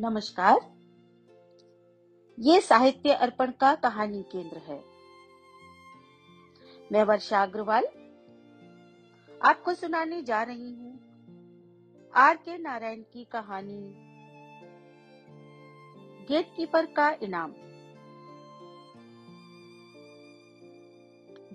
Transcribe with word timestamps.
नमस्कार। 0.00 0.58
ये 2.38 2.60
साहित्य 2.60 3.12
अर्पण 3.14 3.50
का 3.50 3.74
कहानी 3.74 4.22
केंद्र 4.22 4.58
है। 4.58 4.78
मैं 6.92 7.02
वर्षा 7.04 7.42
अग्रवाल, 7.42 7.86
आपको 9.30 9.74
सुनाने 9.74 10.22
जा 10.22 10.42
रही 10.42 10.70
हूँ 10.70 10.92
आर 12.14 12.36
के 12.36 12.56
नारायण 12.58 13.02
की 13.12 13.24
कहानी 13.24 13.80
गेट 16.28 16.46
कीपर 16.56 16.86
का 16.86 17.10
इनाम। 17.22 17.52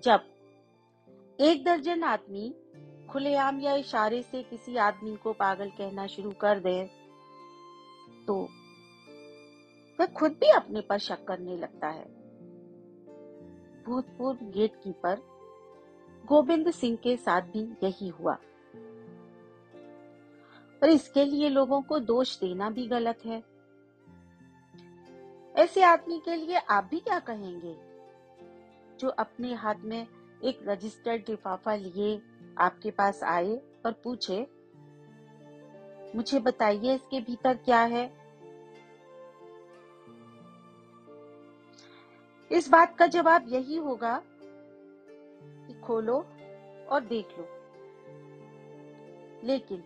जब 0.04 0.28
एक 1.38 1.64
दर्जन 1.64 2.02
आदमी 2.02 2.54
खुलेआम 3.10 3.60
या 3.60 3.74
इशारे 3.74 4.22
से 4.22 4.42
किसी 4.42 4.76
आदमी 4.76 5.16
को 5.16 5.32
पागल 5.32 5.70
कहना 5.70 6.06
शुरू 6.06 6.30
कर 6.40 6.60
दे 6.60 7.05
तो 8.26 8.48
वह 10.00 10.06
खुद 10.06 10.32
भी 10.32 10.50
अपने 10.50 10.80
पर 10.80 10.98
शक 10.98 11.24
करने 11.24 11.56
लगता 11.56 11.88
है। 11.88 12.04
भूतपूर्व 13.84 14.38
गेट 14.44 14.74
कीपर 14.84 15.36
गोविंद 16.26 16.70
सिंह 16.70 16.96
के 16.96 17.16
साथ 17.16 17.42
भी 17.42 17.76
यही 17.82 18.08
हुआ। 18.08 18.38
पर 20.80 20.88
इसके 20.88 21.24
लिए 21.24 21.48
लोगों 21.48 21.82
को 21.82 21.98
दोष 21.98 22.40
देना 22.40 22.70
भी 22.70 22.86
गलत 22.86 23.18
है। 23.26 23.44
ऐसे 25.56 25.82
आदमी 25.82 26.18
के 26.18 26.36
लिए 26.36 26.56
आप 26.56 26.84
भी 26.84 27.00
क्या 27.00 27.18
कहेंगे? 27.18 27.76
जो 28.96 29.08
अपने 29.08 29.54
हाथ 29.54 29.74
में 29.74 30.06
एक 30.44 30.58
रजिस्टर्ड 30.68 31.22
लिफाफा 31.28 31.74
लिए 31.74 32.22
आपके 32.58 32.90
पास 32.90 33.22
आए 33.22 33.56
और 33.86 33.92
पूछे 33.92 34.55
मुझे 36.14 36.40
बताइए 36.40 36.94
इसके 36.94 37.20
भीतर 37.20 37.54
क्या 37.54 37.80
है? 37.80 38.26
इस 42.52 42.68
बात 42.68 42.98
का 42.98 43.06
जवाब 43.06 43.44
यही 43.48 43.76
होगा 43.76 44.22
कि 45.42 45.80
खोलो 45.80 46.26
और 46.88 47.00
देख 47.00 47.28
लो। 47.38 47.48
लेकिन 49.44 49.84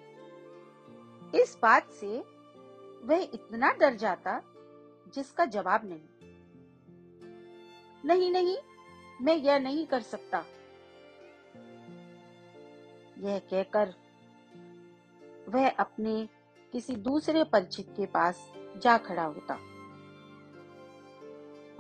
इस 1.35 1.59
बात 1.63 1.91
से 1.91 2.19
वह 3.03 3.23
इतना 3.35 3.73
डर 3.73 3.95
जाता 3.95 4.43
जिसका 5.15 5.45
जवाब 5.45 5.81
नहीं। 5.85 6.01
नहीं 8.05 8.31
नहीं, 8.31 8.57
मैं 9.23 9.37
यह 9.37 9.59
नहीं 9.59 9.87
कर 9.87 10.01
सकता। 10.01 10.45
यह 13.19 13.39
कहकर 13.39 13.95
वह 15.51 15.69
अपने 15.71 16.29
किसी 16.73 16.97
दूसरे 16.97 17.45
परिचित 17.45 17.95
के 17.97 18.07
पास 18.07 18.53
जा 18.83 18.99
खड़ा 18.99 19.25
होता 19.25 19.55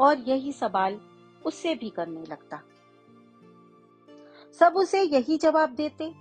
और 0.01 0.19
यही 0.19 0.53
सवाल 0.53 1.01
उससे 1.47 1.75
भी 1.75 1.91
करने 1.91 2.23
लगता। 2.23 2.63
सब 4.59 4.73
उसे 4.77 5.03
यही 5.03 5.39
जवाब 5.39 5.75
देते। 5.75 6.13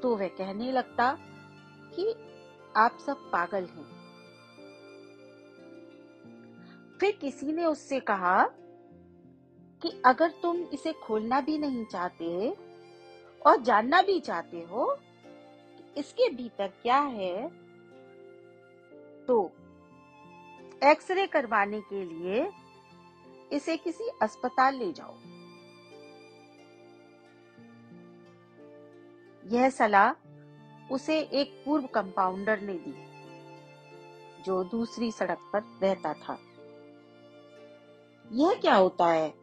तो 0.00 0.16
वह 0.16 0.28
कहने 0.28 0.72
लगता 0.72 1.18
कि 1.94 2.12
आप 2.76 2.98
सब 3.06 3.30
पागल 3.30 3.64
हैं। 3.64 3.88
फिर 7.00 7.18
किसी 7.20 7.52
ने 7.52 7.64
उससे 7.64 8.00
कहा 8.00 8.42
कि 9.82 10.02
अगर 10.04 10.30
तुम 10.42 10.56
इसे 10.56 10.92
खोलना 10.92 11.40
भी 11.40 11.58
नहीं 11.58 11.84
चाहते 11.84 12.56
और 13.46 13.60
जानना 13.62 14.02
भी 14.02 14.20
चाहते 14.20 14.60
हो 14.60 14.98
इसके 15.96 16.28
भीतर 16.30 16.68
क्या 16.68 16.98
है? 16.98 17.48
तो 19.26 19.52
एक्सरे 20.84 21.26
करवाने 21.26 21.80
के 21.80 22.04
लिए 22.04 22.50
इसे 23.52 23.76
किसी 23.76 24.04
अस्पताल 24.22 24.74
ले 24.74 24.92
जाओ। 24.92 25.14
यह 29.52 29.70
सलाह 29.70 30.12
उसे 30.92 31.20
एक 31.20 31.62
पूर्व 31.66 31.86
कंपाउंडर 31.86 32.60
ने 32.60 32.74
दी, 32.74 32.94
जो 34.42 34.64
दूसरी 34.64 35.12
सड़क 35.12 35.50
पर 35.52 35.62
रहता 35.82 36.12
था। 36.14 36.38
यह 38.32 38.54
क्या 38.54 38.74
होता 38.74 39.06
है? 39.06 39.34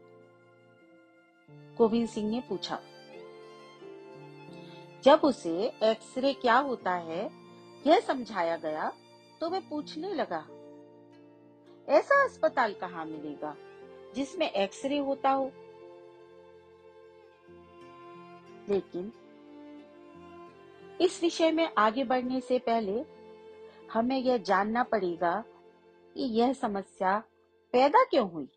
गोविंद 1.50 2.10
सिंह 2.10 2.30
ने 2.30 2.42
पूछा। 2.50 2.80
जब 5.08 5.22
उसे 5.24 5.52
एक्सरे 5.84 6.34
क्या 6.34 6.58
होता 6.58 6.94
है, 6.94 7.30
यह 7.88 8.00
समझाया 8.00 8.56
गया 8.58 8.92
तो 9.42 9.50
वह 9.50 9.60
पूछने 9.60 10.14
लगा, 10.14 10.40
ऐसा 11.88 12.24
अस्पताल 12.26 12.74
कहाँ 12.74 13.06
मिलेगा 13.06 13.56
जिसमें 14.16 14.50
एक्सरे 14.52 14.98
होता 14.98 15.30
हो? 15.30 15.46
लेकिन 18.70 19.12
इस 21.02 21.22
विषय 21.22 21.52
में 21.52 21.70
आगे 21.78 22.04
बढ़ने 22.04 22.42
से 22.42 22.60
पहले 22.60 23.06
हमें 23.94 24.18
यह 24.18 24.38
जानना 24.38 24.84
पड़ेगा 24.84 25.44
कि 26.16 26.24
यह 26.40 26.54
समस्या 26.54 27.18
पैदा 27.74 28.04
क्यों 28.04 28.30
हुई। 28.30 28.50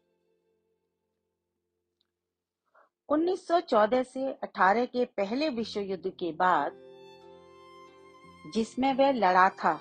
1914 3.10 4.03
से 4.03 4.32
18 4.44 4.87
के 4.87 5.04
पहले 5.04 5.48
विश्व 5.48 5.81
युद्ध 5.81 6.10
के 6.10 6.32
बाद, 6.32 6.72
जिसमें 8.54 8.94
वह 8.94 9.12
लड़ा 9.12 9.48
था, 9.48 9.81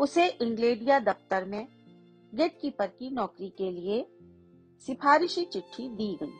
उसे 0.00 0.26
इंग्लेडिया 0.28 0.98
दफ्तर 0.98 1.44
में 1.44 1.68
गेट 2.34 2.58
कीपर 2.60 2.86
की 2.86 3.10
नौकरी 3.10 3.48
के 3.48 3.70
लिए 3.70 4.06
सिफारिशी 4.86 5.44
चिट्ठी 5.44 5.88
दी 5.88 6.18
गई। 6.22 6.32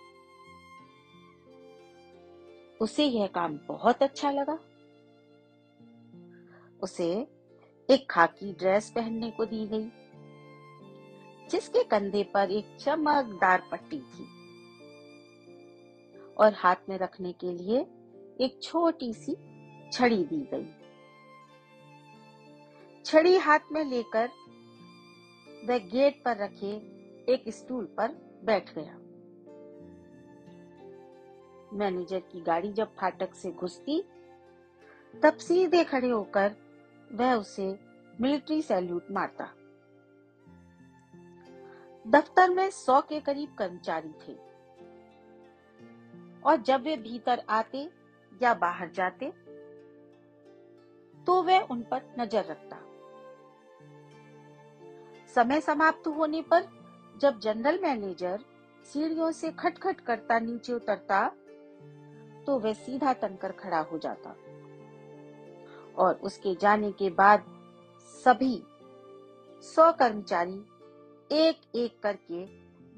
उसे 2.80 3.04
यह 3.04 3.26
काम 3.26 3.58
बहुत 3.68 4.02
अच्छा 4.02 4.30
लगा। 4.30 4.58
उसे 6.82 7.26
एक 7.90 8.06
खाकी 8.10 8.52
ड्रेस 8.52 8.90
पहनने 8.90 9.30
को 9.30 9.44
दी 9.44 9.66
गई, 9.66 9.90
जिसके 11.50 11.84
कंधे 11.84 12.22
पर 12.22 12.50
एक 12.50 12.76
चमकदार 12.80 13.68
पट्टी 13.72 13.98
थी। 13.98 14.35
और 16.38 16.54
हाथ 16.54 16.76
में 16.88 16.98
रखने 16.98 17.32
के 17.32 17.52
लिए 17.52 17.80
एक 18.40 18.58
छोटी 18.62 19.14
सी 19.14 19.36
छड़ी 19.92 20.24
दी 20.24 20.48
गई। 20.54 20.66
छड़ी 23.04 23.36
हाथ 23.36 23.58
में 23.72 23.84
लेकर 23.84 24.28
वह 25.64 25.78
गेट 25.78 26.22
पर 26.24 26.36
रखे 26.36 26.70
एक 27.32 27.44
स्टूल 27.48 27.84
पर 27.84 28.08
बैठ 28.44 28.74
गया। 28.74 28.98
मैनेजर 31.72 32.20
की 32.20 32.40
गाड़ी 32.40 32.72
जब 32.72 32.94
फाटक 32.94 33.34
से 33.34 33.50
घुसती, 33.50 34.04
तब 35.22 35.36
सीधे 35.36 35.84
खड़े 35.84 36.10
होकर 36.10 36.56
वह 37.12 37.34
उसे 37.34 37.78
मिलिट्री 38.20 38.62
सैल्यूट 38.62 39.06
मारता। 39.10 39.44
दफ्तर 42.06 42.50
में 42.50 42.70
सौ 42.70 43.00
के 43.00 43.20
करीब 43.20 43.54
कर्मचारी 43.54 44.08
थे। 44.08 44.45
और 46.46 46.56
जब 46.62 46.82
वे 46.82 46.96
भीतर 46.98 47.42
आते 47.50 47.88
या 48.32 48.54
बाहर 48.56 48.90
जाते 48.90 49.32
तो 51.18 51.42
वह 51.42 51.66
उन 51.70 51.82
पर 51.82 52.02
नज़र 52.18 52.44
रखता। 52.44 52.80
समय 55.34 55.60
समाप्त 55.60 56.06
होने 56.08 56.42
पर 56.42 56.68
जब 57.14 57.38
जनरल 57.40 57.78
मैनेजर 57.82 58.44
सीढ़ियों 58.86 59.30
से 59.32 59.50
खटखट 59.52 60.00
करता, 60.00 60.38
नीचे 60.38 60.72
उतरता 60.72 61.26
तो 62.46 62.58
वह 62.58 62.72
सीधा 62.74 63.12
तनकर 63.12 63.52
खड़ा 63.54 63.78
हो 63.82 63.98
जाता 63.98 64.30
और 65.96 66.20
उसके 66.22 66.54
जाने 66.54 66.90
के 66.92 67.10
बाद 67.12 67.44
सभी 68.14 68.62
सौ 69.64 69.90
कर्मचारी 69.92 70.58
एक 71.36 71.60
एक 71.76 71.98
करके 72.02 72.44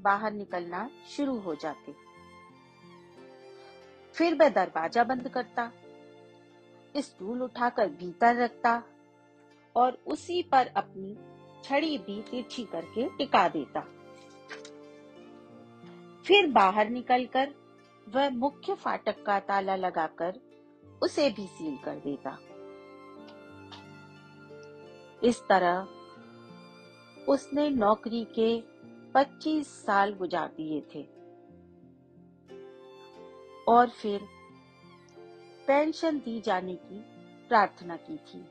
बाहर 0.01 0.33
निकलना 0.33 0.89
शुरू 1.09 1.37
हो 1.39 1.55
जाते। 1.55 1.93
फिर 4.19 4.33
वह 4.35 4.49
दरवाज़ा 4.49 5.03
बंद 5.03 5.27
करता, 5.27 5.71
स्टूल 6.95 7.41
उठाकर 7.41 7.87
भीतर 7.89 8.35
रखता 8.35 8.71
और 9.75 9.97
उसी 10.07 10.41
पर 10.43 10.67
अपनी 10.67 11.15
छड़ी 11.63 11.97
भी 11.97 12.21
तिरछी 12.21 12.63
करके 12.63 13.07
टिका 13.09 13.47
देता। 13.47 13.79
फिर 16.25 16.47
बाहर 16.47 16.89
निकलकर 16.89 17.53
वह 18.09 18.29
मुख्य 18.29 18.73
फाटक 18.73 19.23
का 19.25 19.39
ताला 19.39 19.75
लगाकर 19.75 20.39
उसे 21.03 21.29
भी 21.29 21.45
सील 21.47 21.77
कर 21.85 21.95
देता। 21.95 22.37
इस 25.23 25.41
तरह 25.49 25.87
उसने 27.27 27.69
नौकरी 27.69 28.23
के 28.39 28.49
25 29.11 29.67
साल 29.85 30.13
गुजार 30.13 30.47
दिए 30.47 30.81
थे। 30.95 31.18
और 33.69 33.89
फिर 33.91 34.27
पेंशन 35.67 36.17
दी 36.19 36.39
जाने 36.41 36.75
की 36.75 36.99
प्रार्थना 37.49 37.95
की 37.99 38.17
थी। 38.19 38.45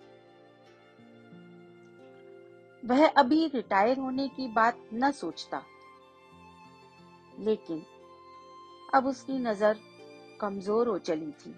वह 2.83 3.07
अभी 3.09 3.47
रिटायर 3.55 3.99
होने 3.99 4.29
की 4.29 4.47
बात 4.53 4.79
न 4.95 5.11
सोचता, 5.13 5.63
लेकिन 7.39 7.83
अब 8.95 9.07
उसकी 9.07 9.39
नज़र 9.41 9.79
कमज़ोर 10.41 10.89
हो 10.89 10.99
चली 11.01 11.31
थी 11.41 11.55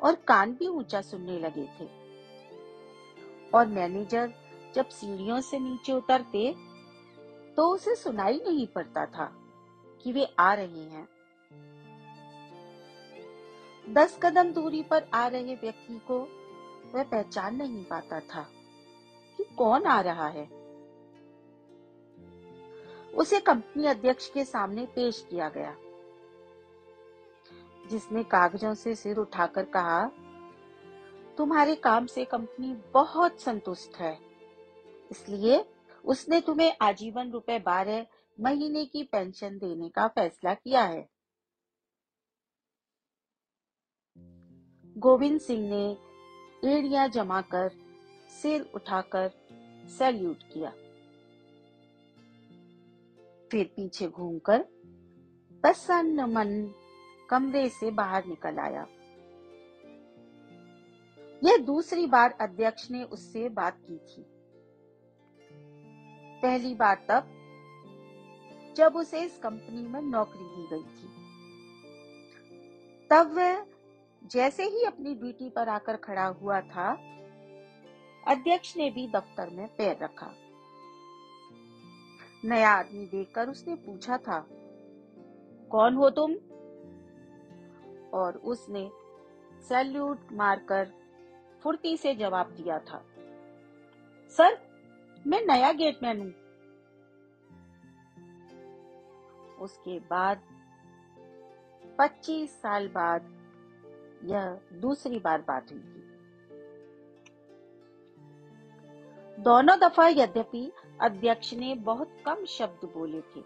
और 0.00 0.14
कान 0.28 0.52
भी 0.52 0.66
ऊँचा 0.68 1.00
सुनने 1.02 1.38
लगे 1.38 1.66
थे। 1.78 1.88
और 3.50 3.66
मैनेजर 3.68 4.32
जब 4.74 4.88
सीढ़ियों 4.88 5.40
से 5.40 5.58
नीचे 5.58 5.92
उतरते 5.92 6.52
तो 7.56 7.68
उसे 7.68 7.94
सुनाई 7.96 8.38
नहीं 8.38 8.66
पड़ता 8.66 9.06
था 9.08 9.30
कि 10.04 10.12
वे 10.12 10.28
आ 10.38 10.52
रहे 10.54 10.84
हैं। 10.84 11.08
दस 13.84 14.18
कदम 14.22 14.52
दूरी 14.52 14.82
पर 14.82 15.08
आ 15.14 15.26
रहे 15.26 15.54
व्यक्ति 15.54 15.98
को 16.08 16.18
वह 16.94 17.02
पहचान 17.02 17.56
नहीं 17.56 17.84
पाता 17.84 18.20
था 18.20 18.42
कि 19.38 19.44
कौन 19.56 19.86
आ 19.86 20.00
रहा 20.00 20.28
है। 20.28 20.44
उसे 23.14 23.40
कंपनी 23.40 23.86
अध्यक्ष 23.86 24.28
के 24.30 24.44
सामने 24.44 24.86
पेश 24.86 25.24
किया 25.30 25.48
गया, 25.48 25.74
जिसने 27.84 28.22
कागजों 28.24 28.74
से 28.74 28.94
सिर 28.94 29.16
उठाकर 29.16 29.64
कहा, 29.66 30.04
तुम्हारे 31.38 31.74
काम 31.76 32.06
से 32.06 32.24
कंपनी 32.24 32.74
बहुत 32.94 33.40
संतुष्ट 33.40 33.96
है। 33.96 34.18
इसलिए 35.10 35.64
उसने 36.04 36.40
तुम्हें 36.40 36.72
आजीवन 36.82 37.30
रुपए 37.30 37.58
बारह 37.58 38.06
महीने 38.38 38.84
की 38.84 39.02
पेंशन 39.02 39.58
देने 39.58 39.88
का 39.88 40.06
फैसला 40.08 40.54
किया 40.54 40.82
है। 40.82 41.08
गोविंद 45.00 45.40
सिंह 45.40 45.70
ने 45.70 45.96
एड़िया 46.64 47.06
जमाकर 47.06 47.70
सिर 48.42 48.70
उठाकर 48.74 49.30
सैल्यूट 49.98 50.38
किया। 50.52 50.70
फिर 53.50 53.64
पीछे 53.64 54.08
घूमकर 54.08 54.58
प्रसन्न 55.62 56.20
मन 56.20 56.74
कमरे 57.30 57.68
से 57.68 57.90
बाहर 57.90 58.26
निकल 58.26 58.58
आया। 58.58 58.86
यह 61.44 61.56
दूसरी 61.56 62.06
बार 62.06 62.30
अध्यक्ष 62.40 62.90
ने 62.90 63.02
उससे 63.02 63.48
बात 63.48 63.78
की 63.90 63.98
थी। 63.98 64.26
पहली 66.42 66.74
बार 66.74 67.06
तब, 67.08 67.26
जब 68.76 68.96
उसे 68.96 69.20
इस 69.20 69.38
कंपनी 69.38 69.88
में 69.88 70.02
नौकरी 70.02 70.44
दी 70.44 70.68
गई 70.70 70.82
थी। 70.82 71.10
तब 73.10 73.32
वह 73.34 73.69
जैसे 74.22 74.64
ही 74.64 74.84
अपनी 74.84 75.14
ड्यूटी 75.14 75.48
पर 75.50 75.68
आकर 75.68 75.96
खड़ा 75.96 76.26
हुआ 76.26 76.60
था, 76.60 76.90
अध्यक्ष 78.26 78.76
ने 78.76 78.90
भी 78.90 79.06
दफ्तर 79.06 79.50
में 79.50 79.66
पैर 79.76 79.96
रखा। 80.02 80.30
नया 82.44 82.70
आदमी 82.70 83.06
देखकर 83.06 83.48
उसने 83.48 83.74
पूछा 83.76 84.16
था, 84.18 84.38
कौन 85.70 85.94
हो 85.94 86.10
तुम? 86.10 86.34
और 88.14 88.36
उसने 88.44 88.88
सैल्यूट 89.68 90.32
मारकर 90.32 90.92
फुर्ती 91.62 91.96
से 91.96 92.14
जवाब 92.14 92.50
दिया 92.50 92.78
था, 92.78 93.02
सर, 94.36 94.58
मैं 95.26 95.42
नया 95.46 95.72
गेटमैन 95.72 96.20
हूँ। 96.20 96.32
उसके 99.56 99.98
बाद 100.00 100.42
25 101.98 102.50
साल 102.62 102.88
बाद 102.88 103.28
यह 104.24 104.58
दूसरी 104.72 105.18
बार 105.18 105.44
बात 105.48 105.72
हुई 105.72 105.80
थी 105.80 106.08
दोनों 109.38 109.78
दफ़ा 109.78 110.08
यद्यपि 110.08 110.72
अध्यक्ष 111.00 111.54
ने 111.54 111.74
बहुत 111.74 112.16
कम 112.26 112.44
शब्द 112.44 112.84
बोले 112.84 113.20
थे। 113.20 113.42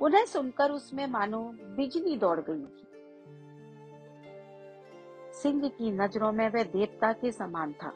उन्हें 0.00 0.26
सुनकर 0.26 0.70
उसमें 0.70 1.06
मानो 1.06 1.40
बिजली 1.76 2.16
दौड़ 2.16 2.40
गई 2.40 2.62
थी। 2.62 2.86
सिंह 5.32 5.68
की 5.68 5.90
नज़रों 5.90 6.32
में 6.32 6.48
वह 6.48 6.62
देवता 6.62 7.12
के 7.12 7.32
समान 7.32 7.72
था। 7.72 7.92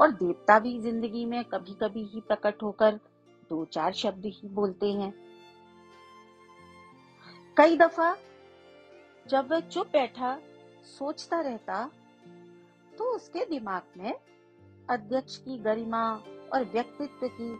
और 0.00 0.10
देवता 0.10 0.58
भी 0.58 0.80
ज़िंदगी 0.80 1.24
में 1.24 1.44
कभी 1.44 1.74
कभी 1.74 2.04
ही 2.04 2.20
प्रकट 2.20 2.62
होकर 2.62 3.00
दो 3.50 3.64
चार 3.64 3.92
शब्द 3.92 4.26
ही 4.26 4.48
बोलते 4.48 4.92
हैं। 4.92 5.14
कई 7.56 7.76
दफ़ा 7.76 8.16
जब 9.26 9.48
वह 9.50 9.60
चुप 9.60 9.86
बैठा, 9.86 10.38
सोचता 10.88 11.40
रहता 11.40 11.84
तो 12.92 13.04
उसके 13.16 13.44
दिमाग 13.44 13.82
में 13.96 14.12
अध्यक्ष 14.90 15.36
की 15.36 15.58
गरिमा 15.58 16.04
और 16.54 16.64
व्यक्तित्व 16.72 17.26
की 17.30 17.54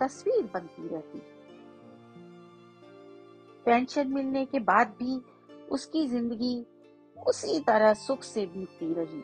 तस्वीर 0.00 0.42
बनती 0.54 0.88
रहती। 0.88 1.18
पेंशन 3.66 4.08
मिलने 4.08 4.44
के 4.44 4.58
बाद 4.60 4.94
भी 4.98 5.20
उसकी 5.70 6.06
ज़िंदगी 6.06 6.54
उसी 7.26 7.58
तरह 7.60 7.92
सुख 7.96 8.22
से 8.22 8.46
बीतती 8.46 8.92
रही। 8.94 9.22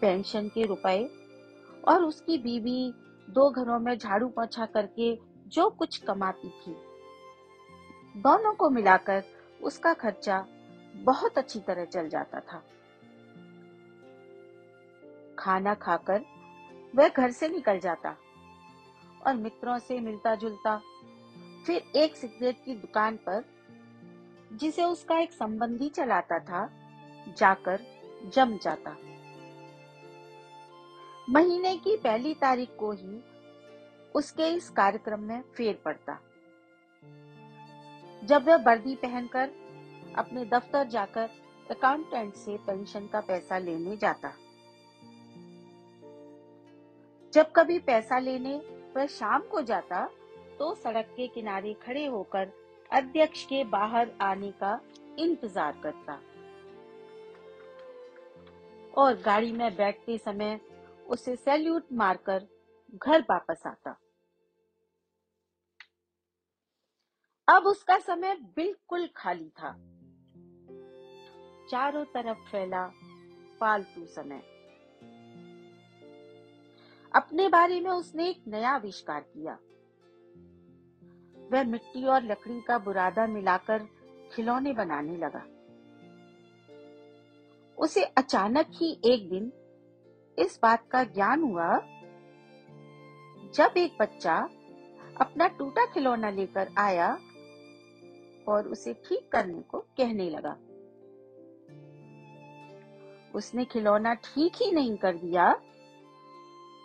पेंशन 0.00 0.48
के 0.48 0.66
रुपए 0.66 1.04
और 1.88 2.04
उसकी 2.04 2.38
बीवी 2.38 2.92
दो 3.28 3.50
घरों 3.50 3.78
में 3.78 3.96
झाड़ू 3.98 4.28
पोछा 4.28 4.66
करके 4.66 5.14
जो 5.48 5.68
कुछ 5.70 5.96
कमाती 5.98 6.48
थी 6.50 6.74
दोनों 8.16 8.54
को 8.54 8.70
मिलाकर 8.70 9.24
उसका 9.62 9.92
खर्चा 9.92 10.46
बहुत 10.94 11.38
अच्छी 11.38 11.60
तरह 11.60 11.84
चल 11.84 12.08
जाता 12.08 12.40
था। 12.40 12.62
खाना 15.38 15.74
खाकर 15.74 16.24
वह 16.94 17.08
घर 17.08 17.30
से 17.30 17.48
निकल 17.48 17.78
जाता 17.78 18.16
और 19.26 19.34
मित्रों 19.34 19.78
से 19.78 20.00
मिलता 20.00 20.34
जुलता 20.34 20.80
फिर 21.66 21.82
एक 21.96 22.16
सिगरेट 22.16 22.64
की 22.64 22.74
दुकान 22.74 23.16
पर, 23.16 23.44
जिसे 24.52 24.84
उसका 24.84 25.18
एक 25.18 25.32
संबंधी 25.32 25.88
चलाता 25.88 26.38
था, 26.38 26.70
जाकर 27.38 27.80
जम 28.34 28.58
जाता। 28.62 28.96
महीने 31.30 31.76
की 31.76 31.96
पहली 31.96 32.34
तारीख 32.34 32.68
को 32.78 32.92
ही 32.92 33.20
उसके 34.14 34.46
इस 34.46 34.70
कार्यक्रम 34.70 35.20
में 35.20 35.42
फेर 35.56 35.82
पड़ता। 35.84 36.18
जब 38.22 38.48
वह 38.48 38.56
वर्दी 38.64 38.94
पहनकर 38.96 39.50
अपने 40.18 40.44
दफ्तर 40.44 40.88
जाकर 40.88 41.28
अकाउंटेंट 41.70 42.34
से 42.34 42.56
पेंशन 42.66 43.06
का 43.06 43.20
पैसा 43.20 43.58
लेने 43.58 43.96
जाता। 43.96 44.32
जब 47.32 47.52
कभी 47.52 47.78
पैसा 47.80 48.18
लेने 48.18 48.54
वह 48.96 49.06
शाम 49.08 49.42
को 49.42 49.62
जाता 49.62 50.04
तो 50.58 50.74
सड़क 50.74 51.12
के 51.16 51.26
किनारे 51.28 51.72
खड़े 51.82 52.04
होकर 52.06 52.52
अध्यक्ष 52.90 53.44
के 53.44 53.62
बाहर 53.66 54.10
आने 54.22 54.50
का 54.62 54.78
इंतज़ार 55.18 55.80
करता। 55.82 56.20
और 58.94 59.14
गाड़ी 59.16 59.52
में 59.52 59.74
बैठते 59.76 60.18
समय 60.18 60.58
उसे 61.06 61.36
सैल्यूट 61.36 61.92
मारकर 61.92 62.46
घर 62.96 63.20
वापस 63.30 63.62
आता। 63.66 63.96
अब 67.52 67.62
उसका 67.62 67.98
समय 67.98 68.34
बिल्कुल 68.34 69.08
खाली 69.16 69.48
था। 69.48 69.72
चारों 71.70 72.04
तरफ़ 72.04 72.38
फैला 72.38 72.86
फालतू 73.60 74.06
समय। 74.06 74.42
अपने 77.14 77.48
बारे 77.48 77.80
में 77.80 77.90
उसने 77.90 78.28
एक 78.28 78.44
नया 78.48 78.70
आविष्कार 78.70 79.20
किया। 79.20 79.58
वह 81.52 81.64
मिट्टी 81.64 82.04
और 82.04 82.22
लकड़ी 82.22 82.60
का 82.60 82.78
बुरादा 82.78 83.26
मिलाकर 83.26 83.78
खिलौने 84.32 84.72
बनाने 84.72 85.16
लगा। 85.16 85.44
उसे 87.78 88.04
अचानक 88.04 88.66
ही 88.70 89.00
एक 89.04 89.30
दिन 89.30 89.52
इस 90.38 90.58
बात 90.62 90.88
का 90.90 91.04
ज्ञान 91.04 91.42
हुआ, 91.42 91.76
जब 93.54 93.74
एक 93.76 93.96
बच्चा 94.00 94.48
अपना 95.20 95.48
टूटा 95.48 95.86
खिलौना 95.86 96.30
लेकर 96.30 96.68
आया 96.78 97.18
और 98.48 98.68
उसे 98.68 98.94
ठीक 98.94 99.28
करने 99.32 99.62
को 99.62 99.78
कहने 99.78 100.30
लगा। 100.30 100.56
उसने 103.34 103.64
खिलौना 103.64 104.14
ठीक 104.14 104.52
ही 104.56 104.70
नहीं 104.70 104.96
कर 104.96 105.16
दिया। 105.16 105.60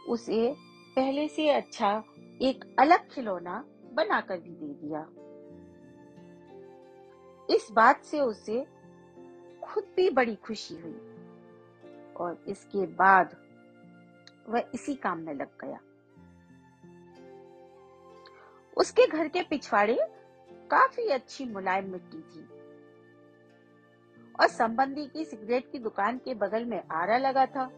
उसे 0.09 0.55
पहले 0.95 1.27
से 1.27 1.49
अच्छा 1.49 2.03
एक 2.41 2.75
अलग 2.79 3.09
खिलौना 3.09 3.65
बनाकर 3.93 4.39
भी 4.39 4.49
दे 4.49 4.73
दिया। 4.73 5.07
इस 7.55 7.67
बात 7.71 8.03
से 8.03 8.19
उसे 8.19 8.67
खुद 9.63 9.83
भी 9.95 10.09
बड़ी 10.09 10.35
खुशी 10.35 10.75
हुई 10.75 10.99
और 12.15 12.43
इसके 12.47 12.85
बाद 12.85 13.35
वह 14.49 14.69
इसी 14.73 14.95
काम 14.95 15.19
में 15.19 15.33
लग 15.33 15.49
गया। 15.63 15.79
उसके 18.77 19.07
घर 19.07 19.27
के 19.27 19.41
पिछवाड़े 19.41 20.16
काफ़ी 20.71 21.07
अच्छी 21.07 21.45
मुलायम 21.45 21.91
मिट्टी 21.91 22.17
थी। 22.17 22.45
और 24.39 24.47
संबंधी 24.47 25.05
की 25.05 25.25
सिगरेट 25.25 25.71
की 25.71 25.79
दुकान 25.79 26.17
के 26.17 26.33
बगल 26.33 26.65
में 26.65 26.83
आरा 26.91 27.17
लगा 27.17 27.45
था, 27.45 27.69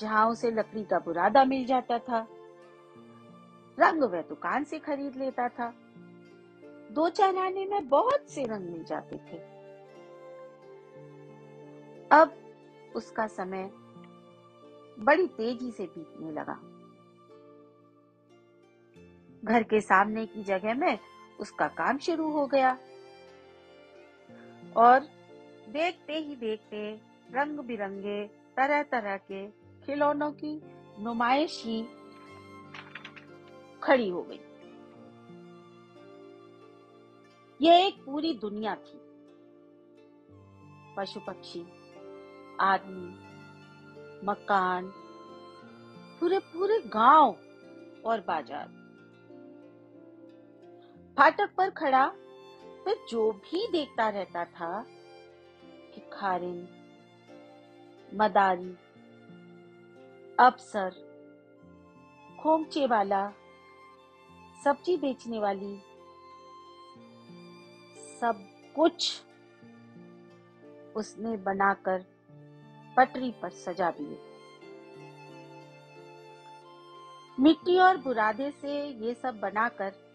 जहाँ 0.00 0.30
उसे 0.30 0.50
लकड़ी 0.50 0.84
का 0.84 0.98
बुरादा 0.98 1.44
मिल 1.44 1.66
जाता 1.66 1.98
था। 1.98 2.26
रंग 3.78 4.02
वह 4.02 4.22
दुकान 4.22 4.64
से 4.64 4.78
खरीद 4.78 5.16
लेता 5.16 5.48
था। 5.48 5.74
दो 6.92 7.08
चार 7.08 7.36
आने 7.36 7.66
में 7.66 7.88
बहुत 7.88 8.30
से 8.30 8.44
रंग 8.44 8.70
मिल 8.70 8.84
जाते 8.84 9.16
थे। 9.16 9.38
अब 12.12 12.36
उसका 12.96 13.26
समय 13.26 13.70
बड़ी 14.98 15.26
तेज़ी 15.26 15.70
से 15.70 15.86
बीतने 15.86 16.32
लगा। 16.32 16.60
घर 19.44 19.62
के 19.62 19.80
सामने 19.80 20.26
की 20.26 20.42
जगह 20.42 20.74
में 20.74 20.98
उसका 21.40 21.66
काम 21.68 21.98
शुरू 21.98 22.30
हो 22.30 22.46
गया। 22.46 22.76
और 24.76 25.06
देखते 25.68 26.18
ही 26.18 26.36
देखते 26.36 26.78
रंग 27.34 27.58
बिरंगे 27.58 28.24
तरह 28.56 28.82
तरह 28.82 29.16
के 29.30 29.46
खिलौनों 29.86 30.30
की 30.32 30.60
नुमाइश 31.00 31.62
ही 31.64 31.82
खड़ी 33.82 34.08
हो 34.08 34.22
गई। 34.22 34.40
यह 37.60 37.86
एक 37.86 38.04
पूरी 38.04 38.32
दुनिया 38.34 38.74
थी। 38.76 39.00
पशु 40.96 41.20
पक्षी 41.20 41.60
आदमी, 42.60 43.08
मकान 44.24 44.92
पूरे 46.20 46.38
पूरे 46.38 46.78
गाँव 46.88 47.36
और 48.04 48.20
बाज़ार। 48.20 48.85
फाटक 51.18 51.50
पर 51.56 51.70
खड़ा 51.70 52.04
वह 52.86 53.06
जो 53.10 53.32
भी 53.32 53.66
देखता 53.72 54.08
रहता 54.08 54.44
था 54.44 54.82
भिखारिन 55.94 56.68
मदारी, 58.14 58.70
अफसर, 60.38 60.90
खोमचे 62.42 62.86
वाला, 62.86 63.28
सब्ज़ी 64.64 64.96
बेचने 64.96 65.38
वाली, 65.38 65.74
सब 68.20 68.46
कुछ 68.76 69.22
उसने 70.96 71.36
बनाकर 71.36 72.04
पटरी 72.96 73.30
पर 73.42 73.50
सजा 73.50 73.90
दिए। 73.90 74.18
मिट्टी 77.40 77.78
और 77.78 77.96
बुरादे 77.96 78.50
से 78.50 78.84
ये 78.86 79.14
सब 79.14 79.40
बनाकर 79.40 80.05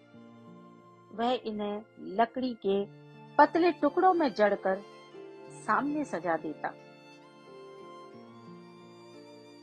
वह 1.16 1.40
इन्हें 1.46 1.82
लकड़ी 2.18 2.54
के 2.66 2.84
पतले 3.38 3.72
टुकड़ों 3.72 4.14
में 4.14 4.34
जड़कर 4.34 4.82
सामने 5.58 6.06
सजा 6.06 6.38
देता। 6.38 6.74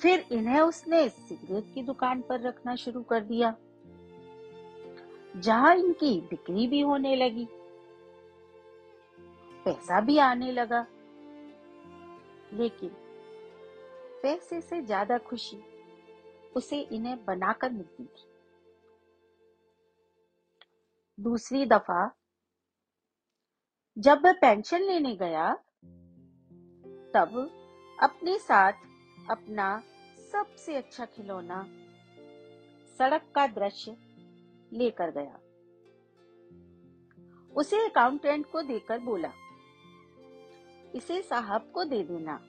फिर 0.01 0.25
इन्हें 0.33 0.61
उसने 0.61 1.09
सिगरेट 1.09 1.75
की 1.75 1.83
दुकान 1.83 2.21
पर 2.21 2.41
रखना 2.41 2.75
शुरू 2.77 3.03
कर 3.03 3.21
दिया। 3.21 3.55
जहाँ 5.37 5.75
इनकी 5.77 6.21
बिक्री 6.21 6.67
भी 6.67 6.81
होने 6.81 7.15
लगी, 7.17 7.47
पैसा 9.65 10.01
भी 10.01 10.19
आने 10.19 10.53
लगा। 10.53 10.87
लेकिन 12.55 12.91
पैसे 14.23 14.61
से 14.61 14.81
ज़्यादा 14.83 15.19
खुशी 15.19 15.59
उसे 16.57 16.81
इन्हें 16.81 17.25
बनाकर 17.25 17.71
मिलती 17.71 18.05
थी। 18.05 18.28
दूसरी 21.19 21.65
दफ़ा 21.67 22.11
जब 23.97 24.25
वह 24.25 24.33
पेंशन 24.33 24.83
लेने 24.83 25.15
गया, 25.17 25.53
तब 27.15 27.35
अपने 27.99 28.39
साथ 28.39 28.73
अपना 29.31 29.83
सबसे 30.33 30.77
अच्छा 30.77 31.05
खिलौना 31.05 31.63
सड़क 32.99 33.23
का 33.35 33.47
दृश्य 33.47 33.97
लेकर 34.73 35.11
गया। 35.11 35.39
उसे 37.53 37.85
अकाउंटेंट 37.87 38.47
को 38.53 38.63
देकर 38.63 38.99
बोला, 38.99 39.33
इसे 40.95 41.21
साहब 41.23 41.71
को 41.75 41.85
दे 41.85 42.03
देना। 42.05 42.41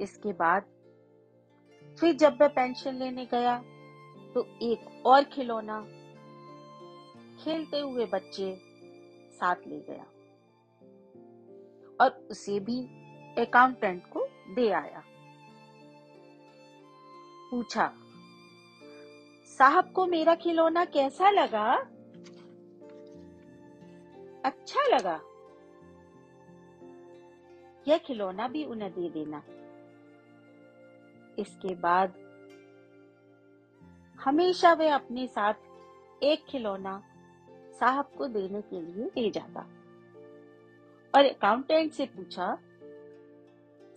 इसके 0.00 0.32
बाद 0.32 0.62
फिर 1.98 2.12
जब 2.12 2.38
वह 2.40 2.48
पेंशन 2.48 2.94
लेने 2.94 3.26
गया 3.26 3.58
तो 4.34 4.46
एक 4.62 4.88
और 5.06 5.24
खिलौना 5.24 5.80
खेलते 7.44 7.78
हुए 7.80 8.06
बच्चे 8.06 8.54
साथ 9.32 9.56
ले 9.66 9.80
गया 9.80 10.04
और 12.00 12.10
उसे 12.30 12.58
भी 12.60 12.78
अकाउंटेंट 13.38 14.02
को 14.06 14.26
दे 14.54 14.68
आया। 14.70 15.02
पूछा, 17.50 17.86
साहब 19.58 19.92
को 19.92 20.06
मेरा 20.06 20.34
खिलौना 20.34 20.84
कैसा 20.84 21.30
लगा? 21.30 21.72
अच्छा 24.44 24.86
लगा। 24.88 25.20
यह 27.88 27.98
खिलौना 27.98 28.48
भी 28.48 28.64
उन्हें 28.64 28.90
दे 28.92 29.08
देना। 29.10 29.42
इसके 31.38 31.74
बाद 31.74 32.14
हमेशा 34.24 34.72
वे 34.72 34.88
अपने 34.88 35.26
साथ 35.26 35.54
एक 36.22 36.44
खिलौना 36.44 37.02
साहब 37.80 38.10
को 38.18 38.26
देने 38.26 38.60
के 38.60 38.80
लिए 38.80 39.04
ले 39.04 39.30
जाता। 39.30 39.60
और 41.14 41.24
अकाउंटेंट 41.24 41.92
से 41.92 42.06
पूछा, 42.06 42.58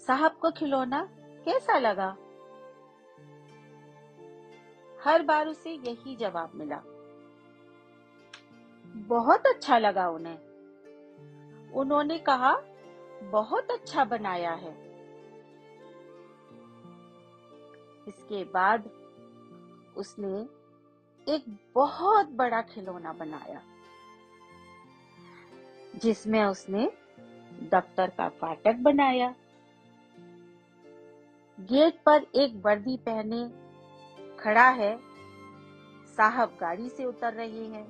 साहब 0.07 0.31
को 0.31 0.51
खिलौना 0.51 1.09
कैसा 1.45 1.77
लगा? 1.77 2.17
हर 5.03 5.23
बार 5.23 5.47
उसे 5.47 5.71
यही 5.71 6.15
जवाब 6.15 6.51
मिला। 6.55 6.81
बहुत 9.07 9.47
अच्छा 9.47 9.77
लगा 9.77 10.09
उन्हें। 10.09 10.39
उन्होंने 11.71 12.17
कहा, 12.17 12.57
बहुत 13.23 13.71
अच्छा 13.71 14.05
बनाया 14.05 14.51
है। 14.51 14.73
इसके 18.07 18.43
बाद 18.43 19.04
उसने 19.97 20.37
एक 21.27 21.45
बहुत 21.75 22.29
बड़ा 22.31 22.61
खिलौना 22.63 23.13
बनाया, 23.13 23.61
जिसमें 25.95 26.43
उसने 26.43 26.89
दफ्तर 27.71 28.09
का 28.09 28.27
फाटक 28.31 28.75
बनाया। 28.81 29.33
गेट 31.57 31.99
पर 32.05 32.25
एक 32.35 32.61
वर्दी 32.65 32.97
पहने 33.05 33.47
खड़ा 34.39 34.67
है, 34.71 34.95
साहब 36.17 36.57
गाड़ी 36.61 36.89
से 36.89 37.05
उतर 37.05 37.33
रहे 37.33 37.65
हैं। 37.65 37.87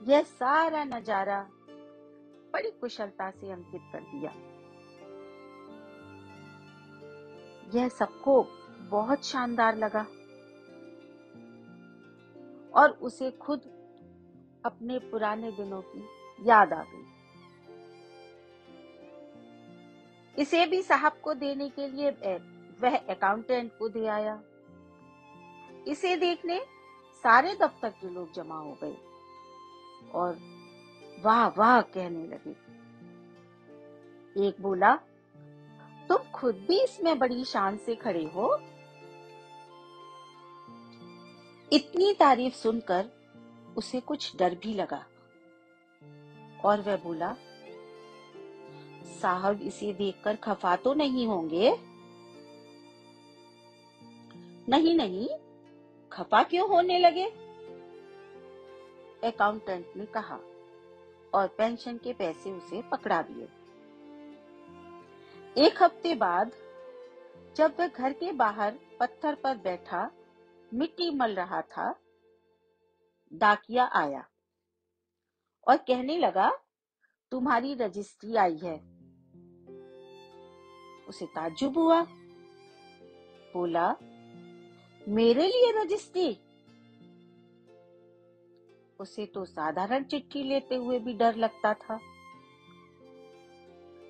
यह 0.00 0.22
सारा 0.22 0.84
नज़ारा 0.84 1.40
बड़ी 2.54 2.70
कुशलता 2.70 3.30
से 3.30 3.50
अंकित 3.50 3.82
कर 3.92 4.00
दिया। 4.10 4.32
यह 7.74 7.88
सबको 7.90 8.42
बहुत 8.90 9.24
शानदार 9.24 9.76
लगा। 9.76 10.06
और 12.74 12.90
उसे 13.02 13.30
खुद 13.30 13.60
अपने 14.64 14.98
पुराने 14.98 15.50
दिनों 15.50 15.80
की 15.86 16.04
याद 16.48 16.72
आ 16.72 16.82
गई। 16.82 17.04
इसे 20.38 20.66
भी 20.66 20.82
साहब 20.82 21.12
को 21.22 21.34
देने 21.34 21.68
के 21.68 21.88
लिए 21.88 22.10
वह 22.80 22.96
अकाउंटेंट 22.96 23.72
को 23.78 23.88
दे 23.88 24.06
आया। 24.06 24.40
इसे 25.88 26.16
देखने 26.16 26.60
सारे 27.24 27.54
दफ्तर 27.54 27.88
के 27.90 28.08
लोग 28.10 28.32
जमा 28.32 28.58
हो 28.58 28.76
गए 28.82 28.96
और 30.14 30.38
वाह 31.24 31.46
वाह 31.48 31.80
कहने 31.80 32.26
लगे। 32.26 32.50
एक 34.46 34.60
बोला, 34.60 34.94
तुम 36.08 36.30
खुद 36.30 36.54
भी 36.68 36.82
इसमें 36.84 37.18
बड़ी 37.18 37.44
शान 37.44 37.76
से 37.76 37.94
खड़े 37.94 38.24
हो 38.24 38.48
इतनी 41.72 42.12
तारीफ़ 42.12 42.54
सुनकर 42.54 43.08
उसे 43.76 44.00
कुछ 44.00 44.36
डर 44.36 44.54
भी 44.54 44.74
लगा। 44.74 45.06
और 46.64 46.80
वह 46.80 46.96
बोला, 46.96 47.36
साहब, 49.22 49.62
इसे 49.62 49.92
देखकर 49.92 50.36
खफा 50.36 50.76
तो 50.76 50.94
नहीं 50.94 51.26
होंगे? 51.26 51.76
नहीं 54.68 54.94
नहीं, 54.94 55.28
खफा 56.12 56.42
क्यों 56.42 56.68
होने 56.68 56.98
लगे? 56.98 57.26
अकाउंटेंट 59.24 59.86
ने 59.96 60.06
कहा 60.06 60.40
और 61.34 61.48
पेंशन 61.48 61.98
के 61.98 62.12
पैसे 62.12 62.52
उसे 62.52 62.82
पकड़ा 62.82 63.22
दिए। 63.22 63.48
एक 65.66 65.82
हफ़्ते 65.82 66.14
बाद, 66.14 66.52
जब 67.56 67.74
वह 67.80 67.86
घर 67.86 68.12
के 68.12 68.32
बाहर 68.32 68.74
पत्थर 69.00 69.34
पर 69.34 69.56
बैठा 69.56 70.10
मिट्टी 70.74 71.10
मल 71.10 71.34
रहा 71.34 71.62
था। 71.62 71.94
डाकिया 73.32 73.84
आया 73.84 74.24
और 75.68 75.76
कहने 75.76 76.18
लगा, 76.18 76.50
तुम्हारी 77.30 77.74
रजिस्ट्री 77.74 78.36
आई 78.36 78.56
है। 78.56 78.76
उसे 81.08 81.26
ताज्जुब 81.26 81.78
हुआ। 81.78 82.02
बोला, 83.54 83.96
मेरे 85.08 85.46
लिए 85.46 85.72
रजिस्ट्री? 85.82 86.38
उसे 89.00 89.26
तो 89.26 89.44
साधारण 89.44 90.04
चिट्ठी 90.04 90.42
लेते 90.42 90.74
हुए 90.74 90.98
भी 90.98 91.14
डर 91.14 91.36
लगता 91.36 91.74
था। 91.74 92.00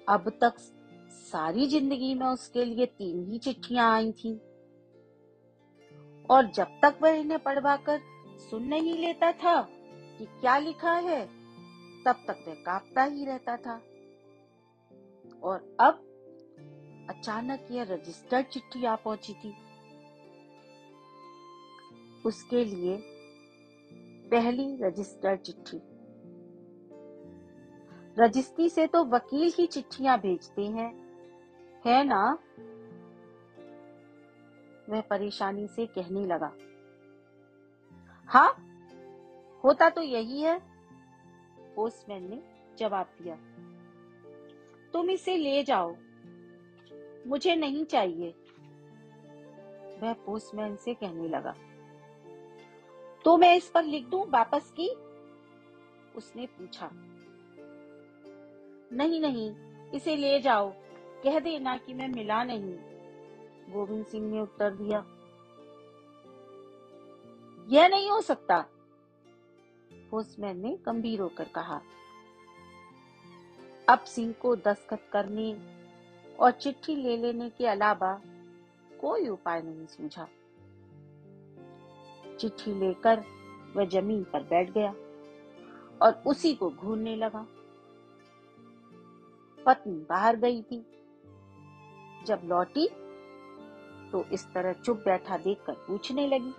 अब 0.08 0.38
तक 0.40 0.54
सारी 1.10 1.66
ज़िंदगी 1.66 2.14
में 2.14 2.26
उसके 2.26 2.64
लिए 2.64 2.86
तीन 2.86 3.30
ही 3.30 3.38
चिट्ठियाँ 3.38 3.94
आई 3.94 4.12
थी। 4.12 4.40
और 6.32 6.46
जब 6.46 6.64
तक 6.64 6.98
वह 7.02 7.10
इन्हें 7.10 7.42
पढ़वा 7.42 7.76
कर 7.76 8.00
सुन 8.50 8.62
नहीं 8.62 8.94
लेता 8.94 9.32
था 9.32 9.68
कि 10.18 10.24
क्या 10.24 10.58
लिखा 10.58 10.92
है, 10.92 11.26
तब 12.04 12.12
तक 12.12 12.44
वह 12.48 12.54
कांपता 12.54 13.02
ही 13.02 13.24
रहता 13.24 13.56
था। 13.56 13.82
और 15.42 15.76
अब 15.80 15.94
अचानक 17.10 17.68
यह 17.70 17.82
रजिस्टर्ड 17.82 18.46
चिट्ठी 18.46 18.84
आ 18.84 18.96
पहुँची 18.96 19.32
थी। 19.32 19.54
उसके 22.26 22.64
लिए 22.64 22.98
पहली 24.30 24.76
रजिस्टर्ड 24.76 25.40
चिट्ठी। 25.40 25.80
रजिस्ट्री 28.18 28.68
से 28.68 28.86
तो 28.86 29.04
वकील 29.04 29.52
ही 29.58 29.66
चिट्ठियाँ 29.66 30.20
भेजते 30.20 30.62
हैं, 30.62 30.94
है 31.86 32.04
ना? 32.04 32.38
वह 34.92 35.00
परेशानी 35.00 35.66
से 35.66 35.86
कहने 35.86 36.26
लगा। 36.26 36.52
हाँ 38.28 38.68
होता 39.64 39.90
तो 39.90 40.02
यही 40.02 40.40
है, 40.40 40.58
पोस्टमैन 41.76 42.30
ने 42.30 42.42
जवाब 42.76 43.06
दिया। 43.22 43.36
तुम 44.92 45.10
इसे 45.10 45.36
ले 45.36 45.62
जाओ, 45.62 45.94
मुझे 47.26 47.56
नहीं 47.56 47.84
चाहिए। 47.84 48.30
वह 50.02 50.12
पोस्टमैन 50.12 50.76
से 50.76 50.94
कहने 50.94 51.28
लगा। 51.28 51.54
तो 53.24 53.36
मैं 53.36 53.56
इस 53.56 53.68
पर 53.68 53.84
लिख 53.84 54.06
दूँ 54.06 54.26
वापस 54.30 54.74
की? 54.80 54.88
उसने 56.16 56.46
पूछा। 56.46 56.90
नहीं 58.92 59.20
नहीं, 59.20 59.50
इसे 59.90 60.16
ले 60.16 60.40
जाओ, 60.40 60.72
कह 61.22 61.40
देना 61.40 61.76
कि 61.76 61.94
मैं 61.94 62.08
मिला 62.08 62.44
नहीं। 62.44 62.91
गोविंद 63.72 64.06
सिंह 64.06 64.30
ने 64.30 64.40
उत्तर 64.40 64.70
दिया। 64.70 65.04
यह 67.68 67.88
नहीं 67.88 68.10
हो 68.10 68.20
सकता, 68.20 68.64
पोस्टमैन 70.10 70.60
ने 70.60 70.78
गंभीर 70.86 71.20
होकर 71.20 71.48
कहा। 71.48 71.80
अब 73.88 73.98
सिंह 73.98 74.32
को 74.32 74.56
दस्तखत 74.56 75.08
करने 75.12 75.56
और 76.40 76.50
चिट्ठी 76.50 76.96
ले 76.96 77.16
लेने 77.16 77.50
के 77.50 77.66
अलावा 77.66 78.20
कोई 79.00 79.28
उपाय 79.28 79.62
नहीं 79.62 79.86
सूझा। 79.86 80.28
चिट्ठी 82.40 82.74
लेकर 82.74 83.22
वह 83.76 83.84
ज़मीन 83.84 84.24
पर 84.24 84.42
बैठ 84.42 84.70
गया 84.70 84.90
और 86.02 86.22
उसी 86.26 86.54
को 86.54 86.70
घूरने 86.70 87.16
लगा। 87.16 87.46
पत्नी 89.66 89.94
बाहर 89.94 90.36
गई 90.36 90.62
थी। 90.62 90.86
जब 92.26 92.40
लौटी 92.44 92.88
तो 94.12 94.24
इस 94.32 94.44
तरह 94.54 94.72
चुप 94.74 95.02
बैठा 95.04 95.36
देखकर 95.38 95.74
पूछने 95.86 96.26
लगी, 96.28 96.52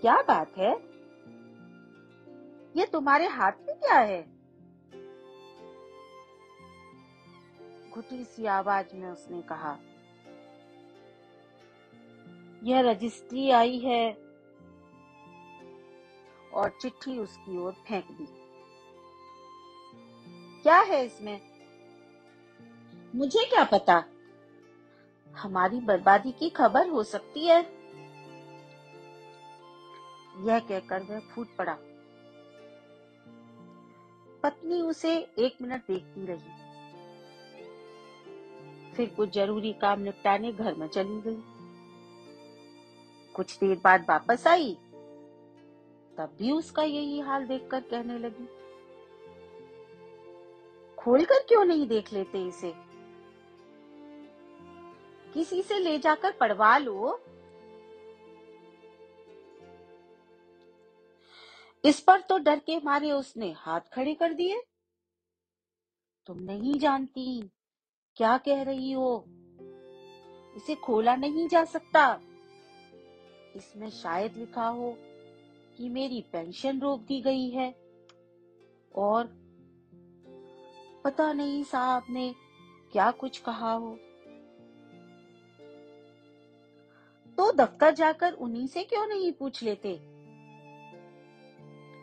क्या 0.00 0.16
बात 0.22 0.56
है? 0.58 0.72
ये 2.76 2.86
तुम्हारे 2.86 3.26
हाथ 3.28 3.52
में 3.66 3.74
क्या 3.76 3.98
है? 3.98 4.22
घुटी 7.90 8.24
सी 8.24 8.46
आवाज़ 8.46 8.94
में 8.96 9.10
उसने 9.10 9.40
कहा, 9.42 9.76
यह 12.64 12.80
रजिस्ट्री 12.80 13.50
आई 13.50 13.78
है। 13.78 14.12
और 16.52 16.76
चिट्ठी 16.80 17.18
उसकी 17.18 17.58
ओर 17.58 17.72
फेंक 17.88 18.10
दी, 18.10 18.26
क्या 20.62 20.78
है 20.80 21.04
इसमें? 21.06 21.40
मुझे 23.14 23.44
क्या 23.44 23.64
पता? 23.64 24.02
हमारी 25.38 25.80
बर्बादी 25.80 26.32
की 26.32 26.50
खबर 26.50 26.88
हो 26.88 27.02
सकती 27.02 27.46
है। 27.46 27.62
यह 30.46 30.58
कहकर 30.58 31.02
वह 31.02 31.20
फूट 31.20 31.56
पड़ा। 31.56 31.78
पत्नी 34.42 34.82
उसे 34.82 35.16
एक 35.38 35.62
मिनट 35.62 35.82
देखती 35.86 36.26
रही। 36.26 36.64
फिर 38.92 39.08
कुछ 39.08 39.34
ज़रूरी 39.34 39.72
काम 39.72 40.00
निपटाने 40.00 40.52
घर 40.52 40.74
में 40.74 40.88
चली 40.88 41.20
गई। 41.20 41.42
कुछ 43.32 43.58
देर 43.58 43.80
बाद 43.84 44.06
वापस 44.08 44.46
आई। 44.46 44.78
तब 46.18 46.36
भी 46.38 46.50
उसका 46.50 46.82
यही 46.82 47.20
हाल 47.20 47.46
देखकर 47.46 47.80
कहने 47.80 48.18
लगी। 48.18 48.48
खोलकर 50.96 51.38
क्यों 51.48 51.64
नहीं 51.64 51.88
देख 51.88 52.12
लेते 52.12 52.46
इसे? 52.46 52.93
किसी 55.34 55.62
से 55.62 55.78
ले 55.78 55.98
जाकर 55.98 56.32
पढ़वा 56.32 56.78
लो। 56.78 57.20
इस 61.84 62.00
पर 62.00 62.20
तो 62.20 62.38
डर 62.38 62.58
के 62.58 62.78
मारे 62.78 63.12
उसने 63.12 63.52
हाथ 63.52 63.80
खड़े 63.92 64.14
कर 64.14 64.32
दिए। 64.32 64.62
तुम 66.26 66.38
नहीं 66.38 66.78
जानती, 66.78 67.50
क्या 68.16 68.38
कह 68.38 68.62
रही 68.62 68.92
हो? 68.92 69.24
इसे 70.56 70.74
खोला 70.74 71.16
नहीं 71.16 71.48
जा 71.48 71.64
सकता। 71.64 72.20
इसमें 73.56 73.90
शायद 73.90 74.36
लिखा 74.36 74.66
हो 74.66 74.96
कि 75.76 75.88
मेरी 75.88 76.20
पेंशन 76.32 76.80
रोक 76.80 77.00
दी 77.00 77.20
गई 77.20 77.50
है। 77.50 77.74
और 78.94 79.26
पता 81.04 81.32
नहीं 81.32 81.64
साहब 81.64 82.02
ने 82.10 82.34
क्या 82.92 83.10
कुछ 83.10 83.38
कहा 83.38 83.72
हो। 83.72 83.98
तो 87.38 87.50
दफ्तर 87.52 87.94
जाकर 87.94 88.32
उन्हीं 88.32 88.66
से 88.66 88.82
क्यों 88.84 89.06
नहीं 89.06 89.32
पूछ 89.32 89.62
लेते? 89.62 89.92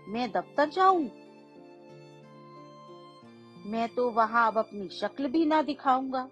मैं 0.08 0.32
दफ्तर 0.32 0.70
जाऊँ। 0.70 1.10
मैं 3.66 3.88
तो 3.96 4.10
वहाँ 4.12 4.48
अब 4.48 4.58
अपनी 4.58 4.88
शक्ल 4.90 5.28
भी 5.28 5.46
ना 5.46 5.62
दिखाऊँगा। 5.62 6.24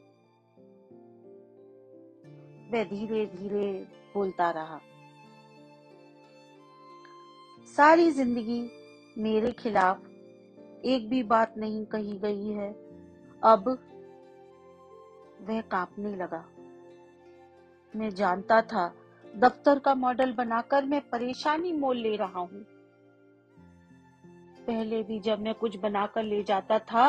वह 2.72 2.84
धीरे 2.84 3.26
धीरे 3.28 3.72
बोलता 4.14 4.50
रहा, 4.52 4.80
सारी 7.68 8.10
ज़िंदगी 8.12 8.62
मेरे 9.18 9.52
खिलाफ 9.52 10.08
एक 10.86 11.08
भी 11.10 11.22
बात 11.24 11.54
नहीं 11.58 11.86
कही 11.86 12.18
गई 12.20 12.48
है। 12.50 12.72
अब 13.42 13.68
वह 15.42 15.62
कांपने 15.62 16.16
लगा। 16.16 16.46
मैं 17.94 18.10
जानता 18.10 18.62
था। 18.62 18.88
दफ्तर 19.26 19.80
का 19.80 19.94
मॉडल 19.96 20.32
बनाकर 20.34 20.86
मैं 20.86 21.02
परेशानी 21.02 21.72
मोल 21.72 21.98
ले 21.98 22.16
रहा 22.16 22.40
हूँ। 22.40 22.64
पहले 24.68 25.02
भी 25.04 25.20
जब 25.20 25.40
मैं 25.40 25.54
कुछ 25.54 25.76
बनाकर 25.78 26.24
ले 26.24 26.42
जाता 26.44 26.80
था 26.80 27.06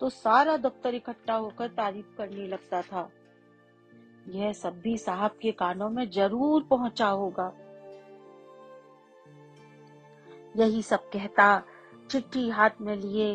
तो 0.00 0.08
सारा 0.08 0.56
दफ्तर 0.56 0.94
इकट्ठा 0.94 1.34
होकर 1.34 1.68
तारीफ़ 1.68 2.16
करने 2.18 2.46
लगता 2.46 2.80
था। 2.82 3.08
यह 4.28 4.52
सब 4.52 4.80
भी 4.80 4.96
साहब 4.98 5.36
के 5.42 5.52
कानों 5.52 5.88
में 5.90 6.08
ज़रूर 6.10 6.62
पहुँचा 6.62 7.08
होगा। 7.08 7.52
यही 10.56 10.82
सब 10.82 11.08
कहता, 11.10 11.62
चिट्ठी 12.10 12.48
हाथ 12.48 12.80
में 12.80 12.96
लिए, 12.96 13.34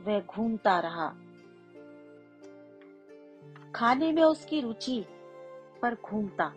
वह 0.00 0.20
घूमता 0.20 0.78
रहा। 0.80 1.08
खाने 3.74 4.12
में 4.12 4.22
उसकी 4.22 4.60
रुचि 4.60 5.04
पर 5.82 5.94
घूमता। 5.94 6.52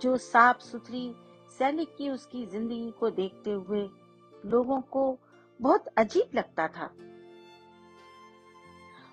जो 0.00 0.16
साफ़ 0.16 0.58
सुथरी 0.58 1.12
सैनिक 1.58 1.96
की 1.96 2.10
उसकी 2.10 2.46
ज़िंदगी 2.46 2.90
को 2.90 3.10
देखते 3.10 3.50
हुए 3.50 3.88
लोगों 4.46 4.80
को 4.80 5.18
बहुत 5.60 5.86
अजीब 5.86 6.30
लगता 6.34 6.68
था। 6.68 6.90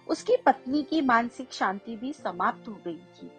उसकी 0.08 0.36
पत्नी 0.38 0.84
की 0.84 1.02
मानसिक 1.02 1.54
शांति 1.54 1.96
भी 1.96 2.14
समाप्त 2.14 2.68
हो 2.68 2.74
गई 2.86 2.98
थी 3.16 3.32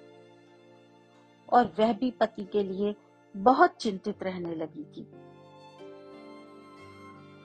और 1.49 1.73
वह 1.79 1.93
भी 1.93 2.11
पति 2.11 2.45
के 2.45 2.63
लिए 2.63 2.95
बहुत 3.35 3.77
चिंतित 3.77 4.23
रहने 4.23 4.55
लगी 4.55 4.85
थी। 4.85 5.07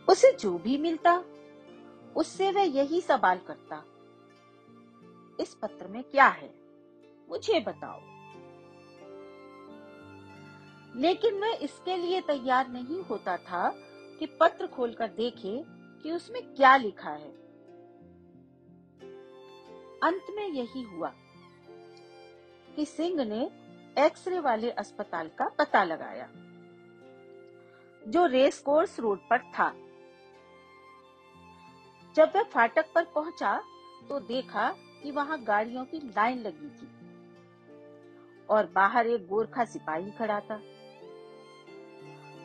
उसे 0.08 0.32
जो 0.32 0.58
भी 0.58 0.78
मिलता, 0.78 1.24
उससे 2.16 2.52
वह 2.52 2.62
यही 2.62 3.02
सवाल 3.02 3.40
करता, 3.48 3.84
इस 5.40 5.54
पत्र 5.54 5.88
में 5.88 6.04
क्या 6.04 6.28
है? 6.28 6.63
मुझे 7.30 7.60
बताओ। 7.60 8.00
लेकिन 10.96 11.40
वह 11.40 11.58
इसके 11.62 11.98
लिए 11.98 12.22
तैयार 12.22 12.68
नहीं 12.70 13.02
होता 13.02 13.38
था 13.38 13.70
कि 14.20 14.26
पत्र 14.42 14.68
खोलकर 14.68 15.08
देखे 15.08 15.64
कि 16.06 16.12
उसमें 16.12 16.42
क्या 16.56 16.76
लिखा 16.78 17.10
है। 17.10 17.32
अंत 20.04 20.26
में 20.36 20.48
यही 20.48 20.82
हुआ 20.84 21.12
कि 22.76 22.86
सिंह 22.86 23.24
ने 23.26 23.44
एक्सरे 23.98 24.40
वाले 24.40 24.72
अस्पताल 24.72 25.28
का 25.30 25.48
पता 25.50 25.84
लगाया, 25.84 26.28
जो 28.02 28.26
रेस 28.26 28.60
कोर्स 28.60 29.00
रोड 29.00 29.20
पर 29.30 29.40
था। 29.52 29.70
जब 32.16 32.32
वह 32.36 32.44
फाटक 32.44 32.92
पर 32.96 33.04
पहुँचा 33.06 33.56
तो 34.10 34.20
देखा 34.20 34.70
कि 35.04 35.12
वहाँ 35.12 35.42
गाड़ियों 35.44 35.86
की 35.86 35.98
लाइन 36.08 36.40
लगी 36.40 36.70
थी। 36.72 36.88
और 38.50 38.66
बाहर 38.66 39.08
एक 39.08 39.28
गोरखा 39.28 39.66
सिपाही 39.66 40.12
खड़ा 40.12 40.40
था। 40.40 40.62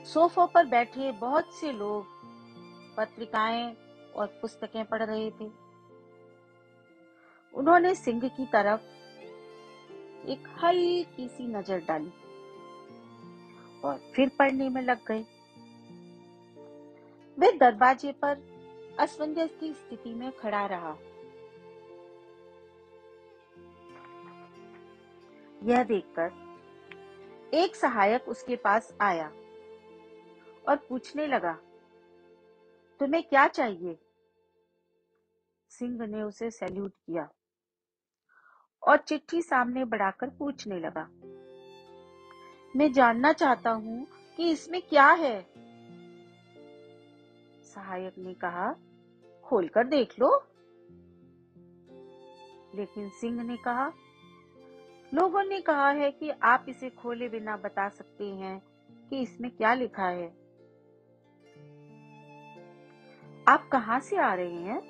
सोफों 0.04 0.46
पर 0.46 0.66
बैठे 0.66 1.12
बहुत 1.12 1.54
से 1.54 1.72
लोग 1.72 2.06
पत्रिकाएँ 2.96 3.76
और 4.16 4.26
पुस्तकें 4.26 4.84
पढ़ 4.84 5.02
रहे 5.02 5.30
थे। 5.30 5.50
उन्होंने 7.54 7.94
सिंह 7.94 8.28
की 8.28 8.46
तरफ़ 8.46 8.80
एक 10.28 10.48
हल्की 10.64 11.28
सी 11.28 11.46
नज़र 11.46 11.78
डाली 11.78 12.12
और 13.84 14.00
फिर 14.16 14.30
पढ़ने 14.38 14.68
में 14.68 14.82
लग 14.82 15.04
गए। 15.06 15.24
वे 17.38 17.52
दरवाजे 17.52 18.12
पर 18.12 18.42
असमंजस 19.00 19.50
की 19.60 19.72
स्थिति 19.72 20.14
में 20.14 20.30
खड़ा 20.32 20.66
रहा। 20.66 20.96
यह 25.62 25.82
देखकर 25.84 26.30
एक 27.54 27.76
सहायक 27.76 28.28
उसके 28.28 28.56
पास 28.56 28.92
आया 29.00 29.26
और 30.68 30.76
पूछने 30.88 31.26
लगा, 31.26 31.52
तुम्हें 33.00 33.22
क्या 33.22 33.46
चाहिए? 33.48 33.98
सिंह 35.70 36.06
ने 36.06 36.22
उसे 36.22 36.50
सैल्यूट 36.50 36.92
किया 36.96 37.28
और 38.82 38.96
चिट्ठी 38.96 39.42
सामने 39.42 39.84
बढ़ाकर 39.84 40.30
पूछने 40.30 40.78
लगा, 40.80 41.08
मैं 42.76 42.92
जानना 42.92 43.32
चाहता 43.32 43.70
हूँ 43.70 44.06
कि 44.36 44.50
इसमें 44.50 44.80
क्या 44.82 45.10
है? 45.12 45.40
सहायक 47.64 48.18
ने 48.18 48.34
कहा, 48.34 48.72
खोलकर 49.44 49.86
देख 49.86 50.18
लो। 50.20 50.30
लेकिन 52.74 53.08
सिंह 53.10 53.42
ने 53.42 53.56
कहा 53.56 53.92
लोगों 55.14 55.42
ने 55.42 55.60
कहा 55.60 55.90
है 55.90 56.10
कि 56.10 56.30
आप 56.30 56.66
इसे 56.68 56.90
खोले 56.90 57.28
बिना 57.28 57.56
बता 57.56 57.88
सकते 57.88 58.24
हैं 58.24 58.60
कि 59.10 59.20
इसमें 59.20 59.50
क्या 59.50 59.74
लिखा 59.74 60.08
है। 60.08 60.26
आप 63.48 63.68
कहाँ 63.72 63.98
से 64.00 64.16
आ 64.16 64.32
रहे 64.34 64.60
हैं? 64.62 64.80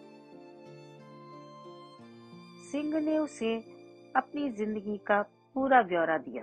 सिंह 2.72 2.98
ने 3.00 3.18
उसे 3.18 3.54
अपनी 4.16 4.48
ज़िंदगी 4.50 4.96
का 5.06 5.20
पूरा 5.54 5.82
ब्यौरा 5.82 6.16
दिया 6.18 6.42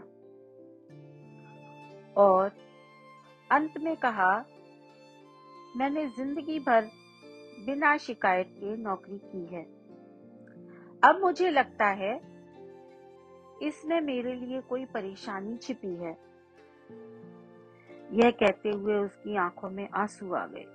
और 2.17 2.51
अंत 3.51 3.73
में 3.77 3.95
कहा, 3.95 4.45
मैंने 5.77 6.05
ज़िंदगी 6.07 6.59
भर 6.59 6.89
बिना 7.65 7.97
शिकायत 7.97 8.47
के 8.49 8.75
नौकरी 8.77 9.17
की 9.25 9.45
है। 9.45 9.63
अब 11.03 11.19
मुझे 11.21 11.49
लगता 11.49 11.87
है 11.93 12.13
इसमें 13.61 14.01
मेरे 14.01 14.33
लिए 14.33 14.61
कोई 14.61 14.85
परेशानी 14.85 15.57
छिपी 15.57 15.95
है। 15.95 16.17
यह 18.11 18.31
कहते 18.31 18.69
हुए 18.69 18.95
उसकी 18.95 19.35
आँखों 19.35 19.69
में 19.69 19.89
आँसू 19.89 20.33
आ 20.33 20.47
गए। 20.47 20.65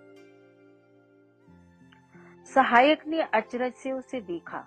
सहायक 2.44 3.06
ने 3.06 3.22
अचरज 3.22 3.72
से 3.72 3.92
उसे 3.92 4.20
देखा। 4.20 4.66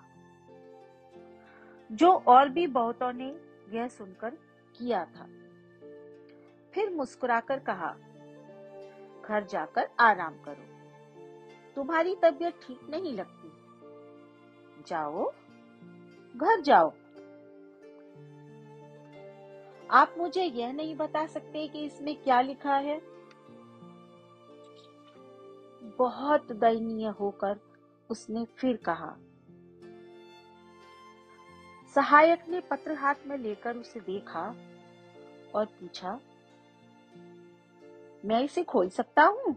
जो 1.92 2.12
और 2.12 2.48
भी 2.48 2.66
बहुतों 2.66 3.12
ने 3.12 3.40
यह 3.68 3.88
सुनकर 3.88 4.30
किया 4.76 5.04
था। 5.04 5.26
फिर 6.72 6.90
मुस्कुराकर 6.90 7.58
कहा, 7.58 7.96
घर 9.28 9.44
जाकर 9.44 9.88
आराम 10.00 10.34
करो। 10.34 10.74
तुम्हारी 11.76 12.16
तबीयत 12.22 12.54
ठीक 12.66 12.80
नहीं 12.90 13.12
लगती। 13.12 13.50
जाओ, 14.86 15.32
घर 16.36 16.60
जाओ। 16.60 16.92
आप 19.90 20.14
मुझे 20.18 20.42
यह 20.42 20.72
नहीं 20.72 20.96
बता 20.96 21.26
सकते 21.26 21.68
कि 21.68 21.84
इसमें 21.84 22.14
क्या 22.22 22.40
लिखा 22.40 22.76
है? 22.76 23.00
बहुत 25.98 26.52
दयनीय 26.52 27.08
होकर 27.08 27.60
उसने 28.10 28.44
फिर 28.44 28.76
कहा। 28.76 29.16
सहायक 31.96 32.48
ने 32.48 32.60
पत्र 32.60 32.92
हाथ 32.92 33.14
में 33.26 33.36
लेकर 33.38 33.76
उसे 33.76 34.00
देखा 34.00 34.46
और 35.54 35.64
पूछा, 35.64 36.20
मैं 38.24 38.42
इसे 38.44 38.62
खोल 38.62 38.88
सकता 38.88 39.22
हूँ? 39.22 39.56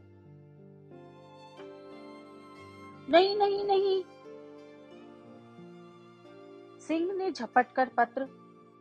नहीं 3.09 3.35
नहीं 3.37 3.63
नहीं। 3.65 4.03
सिंह 6.79 7.13
ने 7.13 7.31
झपट 7.31 7.71
कर 7.71 7.87
पत्र 7.87 8.27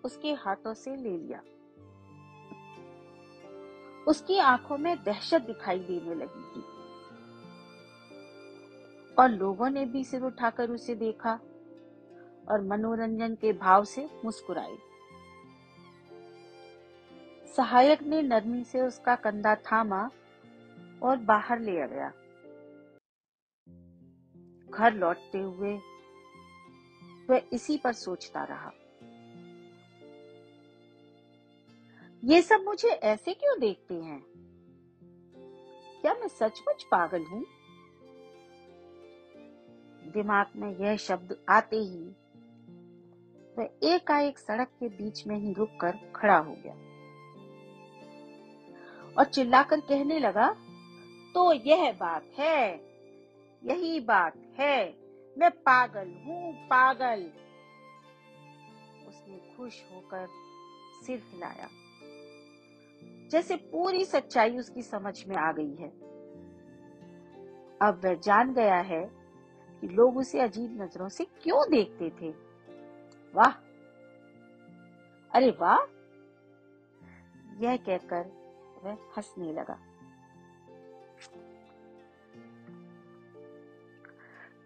उसके 0.07 0.33
हाथों 0.35 0.75
से 0.75 0.97
ले 0.97 1.17
लिया। 1.19 1.41
उसकी 4.09 4.39
आँखों 4.39 4.79
में 4.79 4.97
दहशत 5.05 5.43
दिखाई 5.43 5.79
देने 5.79 6.15
लगी 6.15 6.43
थी 6.53 6.65
और 9.15 9.29
लोगों 9.31 9.71
ने 9.71 9.85
भी 9.87 10.05
सिर 10.05 10.23
उठाकर 10.23 10.71
उसे 10.71 10.95
देखा 10.95 11.33
और 12.51 12.61
मनोरंजन 12.63 13.35
के 13.35 13.53
भाव 13.53 13.85
से 13.85 14.09
मुस्कुराए। 14.25 14.77
सहायक 17.57 18.03
ने 18.03 18.23
नरमी 18.23 18.63
से 18.65 18.81
उसका 18.81 19.15
कंधा 19.17 19.55
थामा 19.55 20.03
और 21.03 21.17
बाहर 21.25 21.61
ले 21.61 21.73
गया 21.87 22.13
घर 24.69 24.95
लौटते 24.95 25.39
हुए 25.39 25.77
वह 27.31 27.49
इसी 27.53 27.77
पर 27.77 27.93
सोचता 27.93 28.45
रहा। 28.45 28.73
ये 32.25 32.43
सब 32.43 32.65
मुझे 32.65 32.89
ऐसे 32.89 33.35
क्यों 33.35 33.59
देखते 33.61 33.95
हैं? 33.95 34.23
क्या 36.03 36.15
मैं 36.15 36.29
सचमुच 36.29 36.83
पागल 36.85 37.25
हूँ? 37.25 37.45
दिमाग 40.13 40.47
में 40.57 40.79
यह 40.79 40.97
शब्द 40.97 41.37
आते 41.49 41.77
ही 41.77 42.05
वह 43.59 43.95
एकाएक 43.95 44.39
सड़क 44.39 44.69
के 44.81 44.89
बीच 44.89 45.27
में 45.27 45.37
ही 45.37 45.53
रुककर 45.53 45.99
खड़ा 46.17 46.37
हो 46.37 46.57
गया। 46.59 46.75
और 49.19 49.25
चिल्लाकर 49.25 49.81
कहने 49.81 50.19
लगा 50.19 50.49
तो 51.35 51.53
यह 51.53 51.93
बात 51.93 52.25
है, 52.39 52.75
यही 53.63 54.01
बात 54.01 54.37
है, 54.59 54.85
मैं 55.39 55.51
पागल 55.51 56.15
हूँ, 56.27 56.53
पागल! 56.67 57.23
उसने 59.09 59.57
खुश 59.57 59.83
होकर 59.93 60.27
सिर 61.07 61.23
हिलाया। 61.33 61.69
जैसे 63.31 63.57
पूरी 63.57 64.05
सच्चाई 64.05 64.59
उसकी 64.59 64.83
समझ 64.83 65.27
में 65.27 65.37
आ 65.37 65.53
गई 65.53 65.75
है। 65.75 65.89
अब 67.83 68.01
वह 68.05 68.15
जान 68.15 68.55
गया 68.55 68.77
है 68.77 69.11
कि 69.81 69.89
लोग 69.89 70.17
उसे 70.17 70.41
अजीब 70.41 70.83
नज़रों 70.83 71.09
से 71.09 71.25
क्यों 71.25 71.71
देखते 71.71 72.11
थे। 72.11 72.31
वाह! 73.35 73.51
अरे 75.31 75.51
वाह! 75.51 75.79
यह 77.65 77.77
कहकर 77.77 78.27
वह 78.85 78.93
हंसने 78.93 79.53
लगा। 79.53 79.79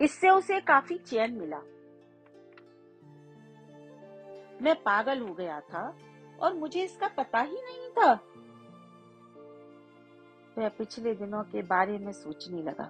इससे 0.00 0.30
उसे 0.30 0.60
काफ़ी 0.60 0.98
चैन 0.98 1.34
मिला। 1.34 1.58
मैं 4.62 4.74
पागल 4.74 5.20
हो 5.20 5.34
गया 5.34 5.60
था 5.60 5.96
और 6.40 6.54
मुझे 6.54 6.84
इसका 6.84 7.08
पता 7.08 7.40
ही 7.40 7.56
नहीं 7.56 7.88
था। 7.88 8.29
वह 10.60 10.68
पिछले 10.68 11.14
दिनों 11.14 11.42
के 11.42 11.62
बारे 11.62 11.98
में 11.98 12.12
सोचने 12.12 12.62
लगा। 12.62 12.84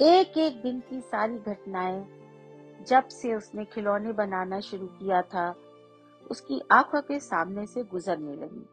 एक 0.00 0.38
एक 0.38 0.62
दिन 0.62 0.80
की 0.80 1.00
सारी 1.00 1.38
घटनाएँ, 1.38 2.06
जब 2.88 3.08
से 3.08 3.34
उसने 3.34 3.64
खिलौने 3.64 4.12
बनाना 4.12 4.60
शुरू 4.60 4.86
किया 4.86 5.22
था, 5.22 5.54
उसकी 6.30 6.60
आँखों 6.72 7.02
के 7.02 7.20
सामने 7.20 7.66
से 7.66 7.84
गुजरने 7.84 8.36
लगी। 8.36 8.68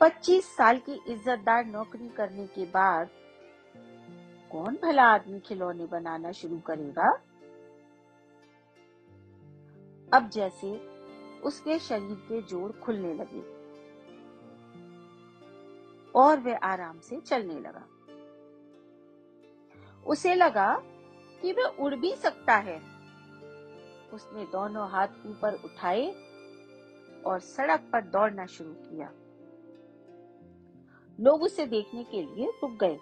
25 0.00 0.56
साल 0.56 0.78
की 0.78 1.00
इज्जतदार 1.08 1.64
नौकरी 1.64 2.08
करने 2.08 2.46
के 2.46 2.64
बाद 2.64 3.08
कौन 4.52 4.78
भला 4.82 5.02
आदमी 5.02 5.40
खिलौने 5.40 5.86
बनाना 5.86 6.32
शुरू 6.32 6.58
करेगा? 6.58 7.20
अब 10.12 10.28
जैसे 10.28 10.96
उसके 11.40 11.78
शरीर 11.78 12.14
के 12.14 12.42
जोड़ 12.42 12.72
खुलने 12.72 13.14
लगे। 13.14 13.55
और 16.16 16.40
वह 16.40 16.56
आराम 16.56 16.98
से 17.00 17.20
चलने 17.20 17.58
लगा। 17.60 17.86
उसे 20.06 20.34
लगा 20.34 20.74
कि 21.42 21.52
वह 21.52 21.76
उड़ 21.80 21.94
भी 21.94 22.14
सकता 22.16 22.54
है। 22.56 22.76
उसने 24.12 24.44
दोनों 24.44 24.88
हाथ 24.90 25.26
ऊपर 25.26 25.54
उठाए 25.64 26.06
और 27.26 27.40
सड़क 27.40 27.88
पर 27.92 28.02
दौड़ना 28.02 28.46
शुरू 28.46 28.72
किया। 28.72 29.10
लोग 31.18 31.42
उसे 31.42 31.66
देखने 31.66 32.04
के 32.04 32.22
लिए 32.22 32.50
रुक 32.62 32.78
गए। 32.80 32.96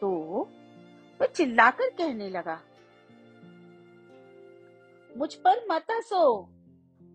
तो 0.00 0.10
वह 1.20 1.26
चिल्लाकर 1.26 1.90
कहने 1.90 2.28
लगा, 2.30 2.60
मुझ 5.10 5.34
पर 5.34 5.64
मत 5.70 5.90
हंसो, 5.90 6.48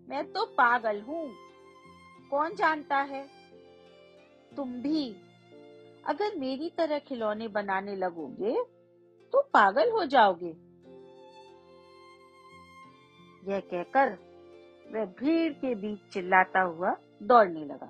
मैं 0.07 0.23
तो 0.31 0.45
पागल 0.57 1.01
हूँ। 1.01 1.29
कौन 2.29 2.55
जानता 2.55 2.97
है 2.97 3.27
तुम 4.59 4.71
भी। 4.71 5.15
अगर 6.05 6.35
मेरी 6.35 6.69
तरह 6.69 6.99
खिलौने 6.99 7.47
बनाने 7.47 7.95
लगोगे 7.95 8.53
तो 9.33 9.41
पागल 9.41 9.91
हो 9.91 10.05
जाओगे। 10.05 10.49
यह 13.51 13.59
कहकर 13.59 14.09
वह 14.91 15.05
भीड़ 15.05 15.53
के 15.53 15.75
बीच 15.75 15.99
चिल्लाता 16.13 16.61
हुआ 16.61 16.95
दौड़ने 17.23 17.65
लगा। 17.65 17.89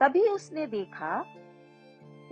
तभी 0.00 0.28
उसने 0.28 0.66
देखा, 0.66 1.22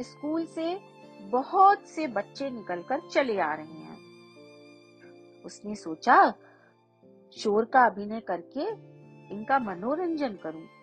स्कूल 0.01 0.47
से 0.47 0.81
बहुत 1.21 1.87
से 1.89 2.07
बच्चे 2.07 2.51
निकलकर 2.51 3.09
चले 3.09 3.39
आ 3.41 3.55
रहे 3.55 3.81
हैं। 3.81 3.99
उसने 5.45 5.75
सोचा, 5.75 6.35
शोर 7.37 7.65
का 7.65 7.87
अभिनय 7.87 8.21
करके 8.21 8.69
इनका 9.35 9.59
मनोरंजन 9.59 10.37
करूँ। 10.37 10.80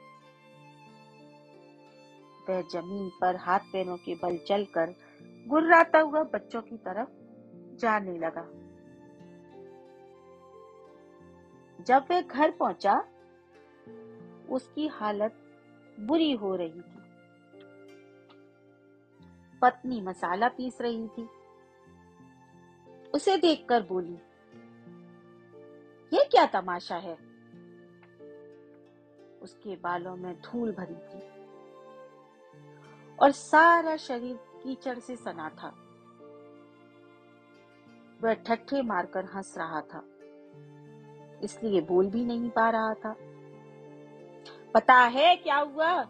वह 2.50 2.62
ज़मीन 2.62 3.10
पर 3.22 3.36
हाथ 3.36 3.60
पैरों 3.60 3.98
के 3.98 4.16
बल 4.16 4.38
चलकर 4.38 4.96
गुर्राता 5.48 6.00
हुआ 6.00 6.24
बच्चों 6.24 6.62
की 6.62 6.78
तरफ़ 6.78 7.10
जाने 7.78 8.18
लगा। 8.18 8.48
जब 11.84 12.06
वह 12.12 12.22
घर 12.22 12.52
पहुँचा, 12.52 13.00
उसकी 14.50 14.88
हालत 14.88 15.34
बुरी 16.00 16.32
हो 16.32 16.56
रही 16.56 16.82
थी। 16.82 16.98
पत्नी 19.62 20.02
मसाला 20.02 20.48
पीस 20.48 20.78
रही 20.82 21.08
थी। 21.08 21.30
उसे 23.14 23.38
देखकर 23.38 23.82
बोली, 23.82 24.18
यह 26.14 26.24
क्या 26.32 26.46
तमाशा 26.46 26.96
है? 26.96 27.14
उसके 29.42 29.76
बालों 29.76 30.16
में 30.16 30.42
धूल 30.42 30.72
भरी 30.72 30.96
थी। 30.96 31.37
और 33.22 33.32
सारा 33.32 33.98
शरीर 33.98 34.36
कीचड़ 34.36 35.00
से 35.00 35.16
सना 35.16 35.50
था। 35.50 35.76
वह 38.22 38.34
ठट्ठे 38.34 38.82
मारकर 38.82 39.26
हंस 39.26 39.56
रहा 39.58 39.82
था। 39.82 40.04
इसलिए 41.44 41.82
बोल 41.82 42.08
भी 42.08 42.26
नहीं 42.26 42.50
पा 42.50 42.70
रहा 42.70 42.94
था। 42.94 43.16
पता 44.74 44.96
है 44.96 45.36
क्या 45.36 45.58
हुआ? 45.58 46.04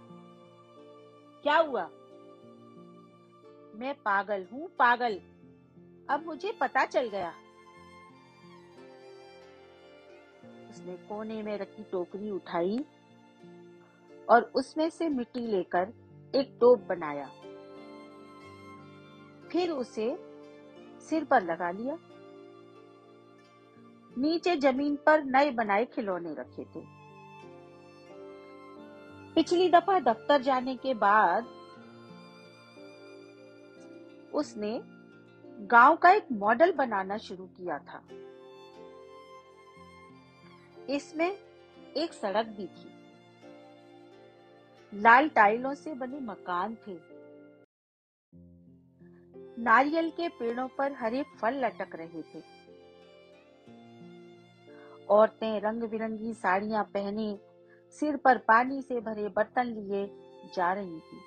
क्या 1.44 1.58
हुआ? 1.58 1.90
मैं 3.76 3.94
पागल 3.94 4.48
हूँ, 4.54 4.68
पागल। 4.68 5.22
अब 6.10 6.24
मुझे 6.26 6.52
पता 6.52 6.86
चल 6.86 7.08
गया। 7.08 7.34
उसने 10.70 10.94
कोने 10.94 11.44
में 11.44 11.58
रखी 11.58 11.84
टोकरी 11.84 12.32
उठाई 12.32 12.86
और 14.30 14.52
उसमें 14.56 14.90
से 14.90 15.10
मिट्टी 15.10 15.40
लेकर 15.40 15.94
एक 16.38 16.58
टोप 16.62 16.80
बनाया। 16.80 17.30
फिर 19.52 19.72
उसे 19.72 20.08
सिर 21.00 21.24
पर 21.24 21.44
लगा 21.44 21.72
लिया। 21.72 21.98
नीचे 24.18 24.56
ज़मीन 24.56 24.96
पर 24.96 25.24
नए 25.24 25.52
बनाए 25.52 25.86
खिलौने 25.86 26.34
रखे 26.34 26.64
थे। 26.66 26.82
पिछली 29.36 29.70
दफ़ा 29.70 30.00
दफ्तर 30.00 30.42
जाने 30.42 30.76
के 30.76 30.94
बाद 30.94 31.48
उसने 34.34 34.80
गाँव 35.68 35.96
का 35.96 36.12
एक 36.12 36.32
मॉडल 36.32 36.72
बनाना 36.72 37.18
शुरू 37.18 37.46
किया 37.48 37.78
था। 37.80 38.02
इसमें 40.90 41.30
एक 41.98 42.14
सड़क 42.14 42.48
भी 42.48 42.66
थी। 42.68 42.97
लाल 44.94 45.30
टाइलों 45.30 45.74
से 45.74 45.94
बने 45.94 46.20
मकान 46.20 46.76
थे। 46.76 47.18
नारियल 49.64 50.10
के 50.10 50.30
पेड़ों 50.30 50.68
पर 50.68 50.92
हरे 50.92 51.24
फल 51.24 51.66
लटक 51.66 51.96
रहे 51.96 52.22
थे। 52.22 52.42
औरतें 55.10 55.60
रंग 55.60 55.84
बिरंगी 55.84 56.34
साड़ियाँ 56.34 56.84
पहने, 56.84 57.40
सिर 57.90 58.18
पर 58.18 58.38
पानी 58.38 58.82
से 58.82 59.00
भरे 59.00 59.28
बर्तन 59.28 59.64
लिए 59.64 60.12
जा 60.56 60.74
रही 60.74 61.00
थी। 61.00 61.22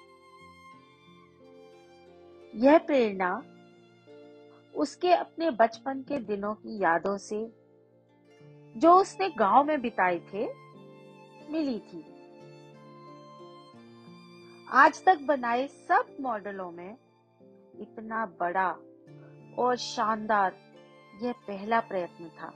यह 2.55 2.79
प्रेरणा 2.79 3.43
उसके 4.75 5.13
अपने 5.13 5.51
बचपन 5.51 6.03
के 6.03 6.19
दिनों 6.19 6.55
की 6.55 6.83
यादों 6.83 7.19
से, 7.19 7.53
जो 8.77 8.95
उसने 8.95 9.29
गाँव 9.29 9.65
में 9.65 9.81
बिताए 9.81 10.19
थे, 10.19 10.47
मिली 11.53 11.79
थी। 11.79 12.10
आज 14.73 15.05
तक 15.05 15.19
बनाए 15.19 15.67
सब 15.67 16.17
मॉडलों 16.21 16.71
में 16.71 16.97
इतना 17.81 18.27
बड़ा 18.27 18.71
और 19.59 19.77
शानदार 19.77 20.57
यह 21.23 21.33
पहला 21.33 21.81
प्रयत्न 21.81 22.29
था। 22.29 22.53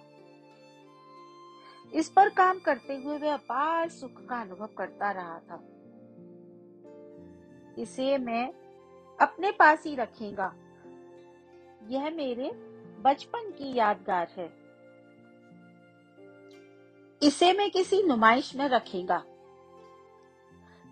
इस 1.94 2.08
पर 2.08 2.28
काम 2.28 2.58
करते 2.58 2.96
हुए 2.96 3.18
वह 3.18 3.34
अपार 3.34 3.88
सुख 3.88 4.26
का 4.26 4.40
अनुभव 4.40 4.66
करता 4.66 5.10
रहा 5.10 5.38
था। 5.38 5.62
इसे 7.82 8.18
मैं 8.18 8.48
अपने 9.20 9.52
पास 9.52 9.84
ही 9.86 9.94
रखेगा। 9.94 10.54
यह 11.88 12.10
मेरे 12.10 12.50
बचपन 13.00 13.50
की 13.50 13.74
यादगार 13.74 14.28
है। 14.36 14.52
इसे 17.22 17.52
मैं 17.52 17.70
किसी 17.70 18.02
नुमाइश 18.02 18.56
में 18.56 18.68
रखेगा। 18.68 19.24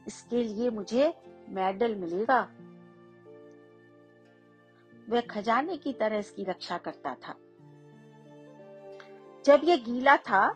इसके 0.06 0.42
लिए 0.44 0.70
मुझे 0.70 1.14
मेडल 1.48 1.94
मिलेगा। 1.94 2.40
वह 5.10 5.20
खजाने 5.20 5.76
की 5.76 5.92
तरह 5.92 6.18
इसकी 6.18 6.44
रक्षा 6.44 6.78
करता 6.78 7.14
था। 7.14 7.34
जब 9.44 9.60
यह 9.64 9.76
गीला 9.76 10.16
था, 10.16 10.46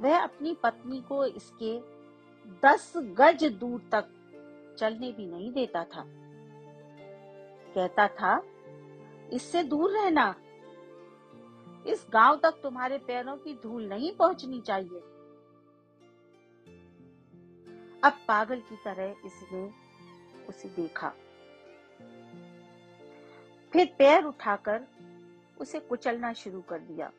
वह 0.00 0.18
अपनी 0.18 0.54
पत्नी 0.62 1.00
को 1.00 1.24
इसके 1.24 1.78
दस 2.66 2.92
गज 2.96 3.44
दूर 3.44 3.80
तक 3.92 4.12
चलने 4.78 5.12
भी 5.12 5.26
नहीं 5.26 5.52
देता 5.52 5.84
था। 5.84 6.04
कहता 7.74 8.08
था, 8.08 8.42
इससे 9.32 9.62
दूर 9.62 9.90
रहना। 9.90 10.34
इस 11.86 12.06
गाँव 12.12 12.36
तक 12.36 12.60
तुम्हारे 12.62 12.98
पैरों 12.98 13.36
की 13.36 13.54
धूल 13.54 13.88
नहीं 13.88 14.12
पहुंचनी 14.16 14.60
चाहिए। 14.60 15.15
अब 18.06 18.12
पागल 18.12 18.60
की 18.60 18.76
तरह 18.76 19.14
इसने 19.26 19.70
उसे 20.48 20.68
देखा। 20.68 21.08
फिर 23.72 23.94
पैर 23.98 24.24
उठाकर 24.24 24.86
उसे 25.60 25.78
कुचलना 25.80 26.32
शुरू 26.32 26.60
कर 26.60 26.78
दिया। 26.78 27.10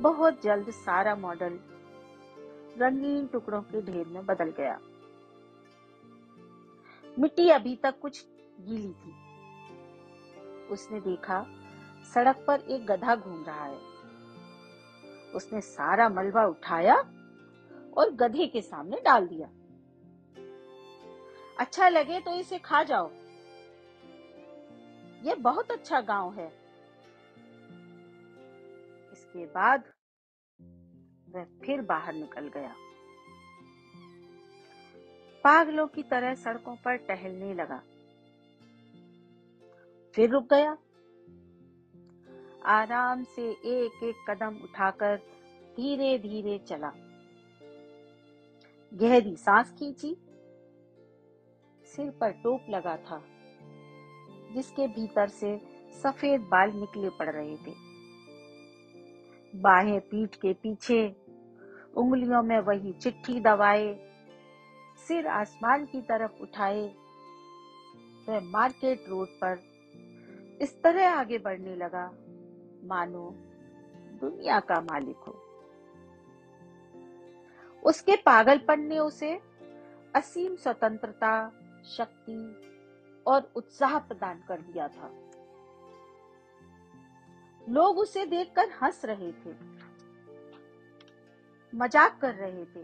बहुत 0.00 0.42
जल्द 0.42 0.70
सारा 0.70 1.14
मॉडल 1.14 1.58
रंगीन 2.78 3.26
टुकड़ों 3.26 3.62
के 3.62 3.82
ढेर 3.82 4.06
में 4.06 4.26
बदल 4.26 4.50
गया। 4.50 4.80
मिट्टी 7.18 7.48
अभी 7.50 7.76
तक 7.76 7.98
कुछ 8.00 8.26
गीली 8.60 8.92
थी। 8.92 9.14
उसने 10.66 11.00
देखा 11.00 11.46
सड़क 12.14 12.44
पर 12.46 12.60
एक 12.60 12.86
गधा 12.86 13.16
घूम 13.16 13.44
रहा 13.44 13.64
है। 13.64 13.78
उसने 15.34 15.60
सारा 15.60 16.08
मलबा 16.08 16.44
उठाया 16.44 17.04
और 17.96 18.10
गधे 18.10 18.46
के 18.46 18.60
सामने 18.62 19.00
डाल 19.00 19.26
दिया। 19.26 19.48
अच्छा 21.58 21.88
लगे 21.88 22.20
तो 22.20 22.34
इसे 22.34 22.58
खा 22.58 22.82
जाओ। 22.82 23.10
यह 25.24 25.34
बहुत 25.34 25.70
अच्छा 25.70 26.00
गाँव 26.00 26.34
है। 26.34 26.48
इसके 29.12 29.46
बाद 29.46 29.84
वह 31.30 31.44
फिर 31.44 31.80
बाहर 31.80 32.14
निकल 32.14 32.48
गया। 32.48 32.74
पागलों 35.44 35.86
की 35.86 36.02
तरह 36.02 36.34
सड़कों 36.34 36.76
पर 36.76 36.96
टहलने 36.96 37.54
लगा। 37.54 37.82
फिर 40.14 40.30
रुक 40.30 40.54
गया। 40.54 40.78
आराम 42.64 43.24
से 43.24 43.50
एक 43.50 44.04
एक 44.04 44.30
कदम 44.30 44.56
उठाकर 44.56 45.16
धीरे 45.76 46.18
धीरे 46.18 46.58
चला। 46.58 46.92
गहरी 48.96 49.36
सांस 49.36 49.72
खींची, 49.72 50.14
सिर 51.84 52.10
पर 52.10 52.30
टोप 52.30 52.60
लगा 52.70 52.96
था, 52.96 53.22
जिसके 54.54 54.86
भीतर 54.88 55.28
से 55.28 55.60
सफ़ेद 56.02 56.40
बाल 56.40 56.72
निकले 56.72 57.08
पड़ 57.08 57.30
रहे 57.30 57.56
थे। 57.56 57.74
बाहें 59.60 60.00
पीठ 60.00 60.34
के 60.34 60.52
पीछे, 60.52 61.16
उंगलियों 61.96 62.42
में 62.42 62.58
वही 62.60 62.92
चिट्ठी 62.92 63.40
दबाए, 63.40 64.10
सिर 65.08 65.26
आसमान 65.26 65.84
की 65.84 66.00
तरफ़ 66.00 66.42
उठाए, 66.42 66.82
वह 68.28 68.40
तो 68.40 68.50
मार्केट 68.50 69.04
रोड 69.08 69.28
पर 69.28 69.58
इस 70.62 70.82
तरह 70.82 71.10
आगे 71.10 71.38
बढ़ने 71.38 71.76
लगा, 71.76 72.06
मानो 72.84 73.34
दुनिया 74.20 74.60
का 74.60 74.80
मालिक 74.80 75.16
हो। 75.16 75.35
उसके 77.86 78.16
पागलपन 78.16 78.80
ने 78.80 78.98
उसे 78.98 79.32
असीम 80.14 80.56
स्वतंत्रता, 80.56 81.32
शक्ति 81.86 83.22
और 83.26 83.50
उत्साह 83.56 83.98
प्रदान 83.98 84.42
कर 84.48 84.60
दिया 84.62 84.88
था। 84.88 85.10
लोग 87.62 87.98
उसे 87.98 88.24
देखकर 88.26 88.68
हंस 88.82 89.04
रहे 89.04 89.30
थे, 89.34 89.54
मज़ाक 91.72 92.18
कर 92.20 92.34
रहे 92.34 92.64
थे, 92.64 92.82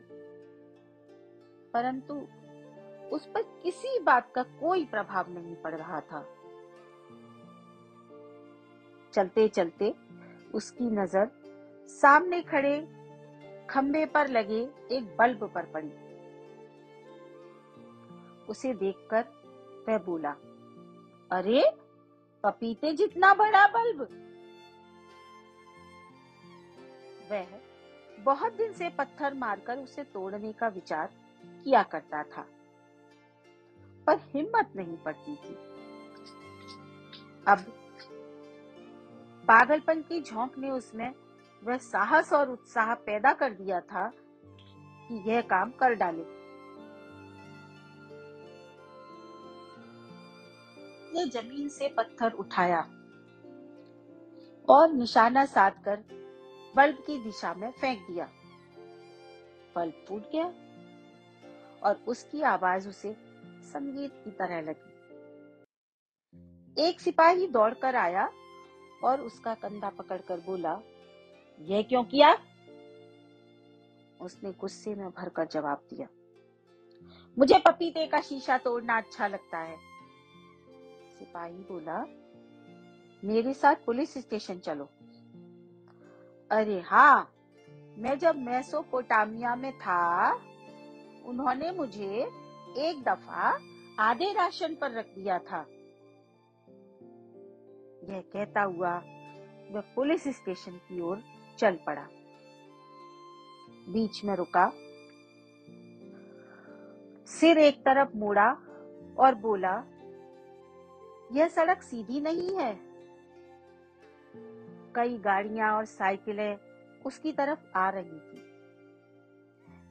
परंतु 1.73 2.15
उस 3.13 3.27
पर 3.27 3.43
किसी 3.63 3.99
बात 3.99 4.33
का 4.35 4.43
कोई 4.61 4.85
प्रभाव 4.85 5.31
नहीं 5.31 5.55
पड़ 5.57 5.75
रहा 5.75 6.01
था। 6.03 6.25
चलते 9.15 9.49
चलते 9.49 9.95
उसकी 10.55 10.91
नज़र 10.93 11.31
सामने 11.91 12.41
खड़े 12.43 12.77
खंबे 13.73 14.05
पर 14.07 14.29
लगे 14.29 14.61
एक 14.93 15.17
बल्ब 15.17 15.45
पर 15.55 15.67
पड़ी। 15.67 15.91
उसे 18.49 18.73
देखकर 18.75 19.25
वह 19.89 19.99
बोला, 19.99 20.31
अरे, 21.31 21.63
पपीते 22.45 22.93
जितना 22.93 23.33
बड़ा 23.35 23.67
बल्ब! 23.69 24.03
वह 27.31 27.47
बहुत 28.19 28.53
दिन 28.53 28.73
से 28.73 28.89
पत्थर 28.89 29.35
मारकर 29.35 29.79
उसे 29.79 30.05
तोड़ने 30.05 30.53
का 30.53 30.69
विचार 30.69 31.11
किया 31.45 31.83
करता 31.83 32.23
था, 32.23 32.47
पर 34.07 34.19
हिम्मत 34.35 34.73
नहीं 34.77 34.97
पड़ती 34.97 35.35
थी। 35.37 35.55
अब 37.49 37.65
पागलपन 39.45 40.03
की 40.03 40.21
झोंक 40.23 40.59
ने 40.59 40.71
उसमें 40.71 41.13
वह 41.65 41.77
साहस 41.77 42.33
और 42.33 42.51
उत्साह 42.51 42.95
पैदा 42.95 43.33
कर 43.33 43.53
दिया 43.53 43.81
था 43.81 44.13
कि 45.09 45.31
यह 45.31 45.41
काम 45.41 45.71
कर 45.71 45.95
डाले। 45.95 46.25
ने 51.15 51.25
ज़मीन 51.31 51.69
से 51.69 51.89
पत्थर 51.89 52.33
उठाया 52.33 52.81
और 54.69 54.93
निशाना 54.93 55.45
साध 55.45 55.73
कर 55.85 56.05
बल्ब 56.77 56.97
की 57.07 57.19
दिशा 57.25 57.55
में 57.55 57.71
फेंक 57.71 57.99
दिया। 58.11 58.29
बल्ब 59.77 60.05
फूट 60.09 60.23
गया 60.33 60.53
और 61.83 62.05
उसकी 62.09 62.43
आवाज़ 62.43 62.89
उसे 62.89 63.17
संगीत 63.63 64.13
की 64.25 64.31
तरह 64.31 64.61
लगी। 64.61 64.91
एक 66.77 67.01
सिपाही 67.01 67.47
दौड़कर 67.47 67.97
आया 67.97 68.31
और 69.05 69.21
उसका 69.21 69.55
कंधा 69.55 69.89
पकड़कर 69.89 70.41
बोला 70.41 70.75
यह 71.63 71.83
क्यों 71.83 72.05
किया? 72.05 72.33
उसने 74.21 74.53
गुस्से 74.53 74.95
में 74.95 75.09
भरकर 75.11 75.47
जवाब 75.47 75.83
दिया। 75.91 76.07
मुझे 77.39 77.59
पपीते 77.59 78.07
का 78.07 78.21
शीशा 78.21 78.59
तोड़ना 78.59 78.97
अच्छा 78.97 79.27
लगता 79.27 79.59
है। 79.59 79.77
सिपाही 81.11 81.59
बोला 81.71 82.05
मेरे 83.25 83.55
साथ 83.55 83.75
पुलिस 83.87 84.15
स्टेशन 84.19 84.59
चलो। 84.59 84.85
अरे 86.51 86.81
हाँ 86.81 87.33
मैं 87.99 88.19
जब 88.19 88.37
मैसोपोटामिया 88.37 89.55
में 89.57 89.73
था 89.73 90.33
उन्होंने 91.27 91.71
मुझे 91.71 92.29
एक 92.79 93.03
दफ़ा 93.03 93.59
आधे 93.99 94.33
राशन 94.33 94.75
पर 94.75 94.91
रख 94.91 95.07
दिया 95.07 95.39
था। 95.39 95.67
यह 98.09 98.21
कहता 98.33 98.63
हुआ 98.63 98.97
वह 99.71 99.81
पुलिस 99.95 100.29
स्टेशन 100.29 100.73
की 100.73 101.01
ओर 101.01 101.23
चल 101.59 101.79
पड़ा। 101.87 102.09
बीच 103.89 104.25
में 104.25 104.37
रुका। 104.37 104.73
सिर 107.27 107.59
एक 107.59 107.79
तरफ़ 107.79 108.17
मोड़ा 108.17 108.53
और 109.19 109.35
बोला, 109.35 109.85
यह 111.33 111.49
सड़क 111.49 111.83
सीधी 111.83 112.21
नहीं 112.21 112.57
है। 112.57 112.81
कई 114.95 115.19
गाड़ियाँ 115.19 115.77
और 115.77 115.85
साइकिलें 115.85 116.59
उसकी 117.07 117.33
तरफ़ 117.33 117.79
आ 117.79 117.91
रही 117.91 118.19
थी। 118.19 118.53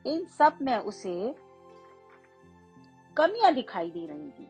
इन 0.06 0.26
सब 0.26 0.58
में 0.62 0.78
उसे 0.78 1.36
कमियाँ 3.18 3.54
दिखाई 3.54 3.92
दे 3.92 4.08
रही 4.08 4.32
थी। 4.32 4.48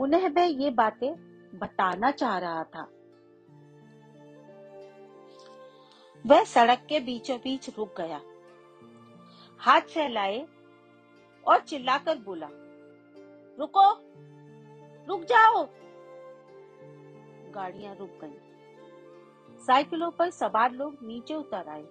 उन्हें 0.00 0.28
वह 0.28 0.42
ये 0.42 0.70
बातें 0.70 1.14
बताना 1.54 2.10
चाह 2.10 2.38
रहा 2.38 2.64
था। 2.64 2.88
वह 6.26 6.44
सड़क 6.44 6.86
के 6.88 7.00
बीचों 7.00 7.38
बीच 7.38 7.68
रुक 7.78 8.00
गया। 8.00 8.20
हाथ 9.58 9.80
फैलाए 9.80 10.46
और 11.46 11.60
चिल्लाकर 11.60 12.18
बोला, 12.18 12.48
रुको, 13.58 13.92
रुक 15.06 15.22
जाओ। 15.22 15.68
गाड़ियाँ 17.52 17.94
रुक 17.96 18.10
गईं। 18.10 19.58
साइकिलों 19.58 20.10
पर 20.10 20.30
सवार 20.30 20.72
लोग 20.72 20.98
नीचे 21.02 21.34
उतर 21.34 21.68
आए 21.68 21.84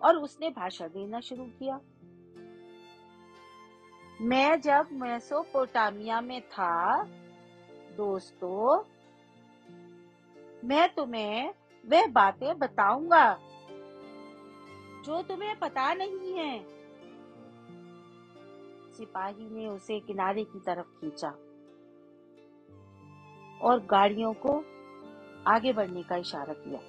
और 0.00 0.16
उसने 0.16 0.50
भाषण 0.50 0.88
देना 0.88 1.20
शुरू 1.20 1.44
किया। 1.44 1.80
मैं 4.20 4.60
जब 4.60 4.88
मेसोपोटामिया 4.92 6.20
में 6.20 6.40
था, 6.42 7.04
दोस्तों, 7.96 8.84
मैं 10.68 10.94
तुम्हें 10.94 11.54
वह 11.86 12.06
बातें 12.06 12.58
बताऊँगा। 12.58 13.38
जो 15.04 15.22
तुम्हें 15.22 15.58
पता 15.58 15.94
नहीं 15.94 16.32
है। 16.32 16.64
सिपाही 18.92 19.50
ने 19.50 19.68
उसे 19.68 20.00
किनारे 20.00 20.44
की 20.44 20.60
तरफ़ 20.60 20.86
खींचा 20.86 21.28
और 23.62 23.86
गाड़ियों 23.90 24.32
को 24.32 24.64
आगे 25.46 25.72
बढ़ने 25.72 26.02
का 26.02 26.16
इशारा 26.16 26.54
किया। 26.54 26.80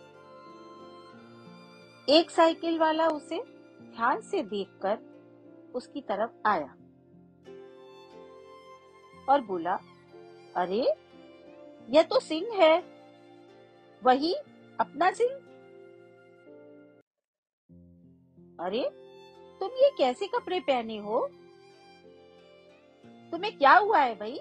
एक 2.09 2.29
साइकिल 2.29 2.79
वाला 2.79 3.07
उसे 3.07 3.43
ध्यान 3.81 4.21
से 4.21 4.43
देखकर 4.43 4.97
उसकी 5.75 6.01
तरफ़ 6.01 6.31
आया 6.45 6.75
और 9.29 9.41
बोला, 9.41 9.79
अरे, 10.55 10.93
यह 11.89 12.03
तो 12.03 12.19
सिंह 12.19 12.47
है। 12.53 12.83
वही 14.03 14.35
अपना 14.81 15.11
सिंह 15.11 15.29
अरे, 18.59 18.81
तुम 19.59 19.69
ये 19.71 19.89
कैसे 19.97 20.27
कपड़े 20.27 20.59
पहने 20.59 20.97
हो? 20.97 21.19
तुम्हें 23.31 23.57
क्या 23.57 23.73
हुआ 23.77 23.99
है 23.99 24.15
भाई? 24.15 24.39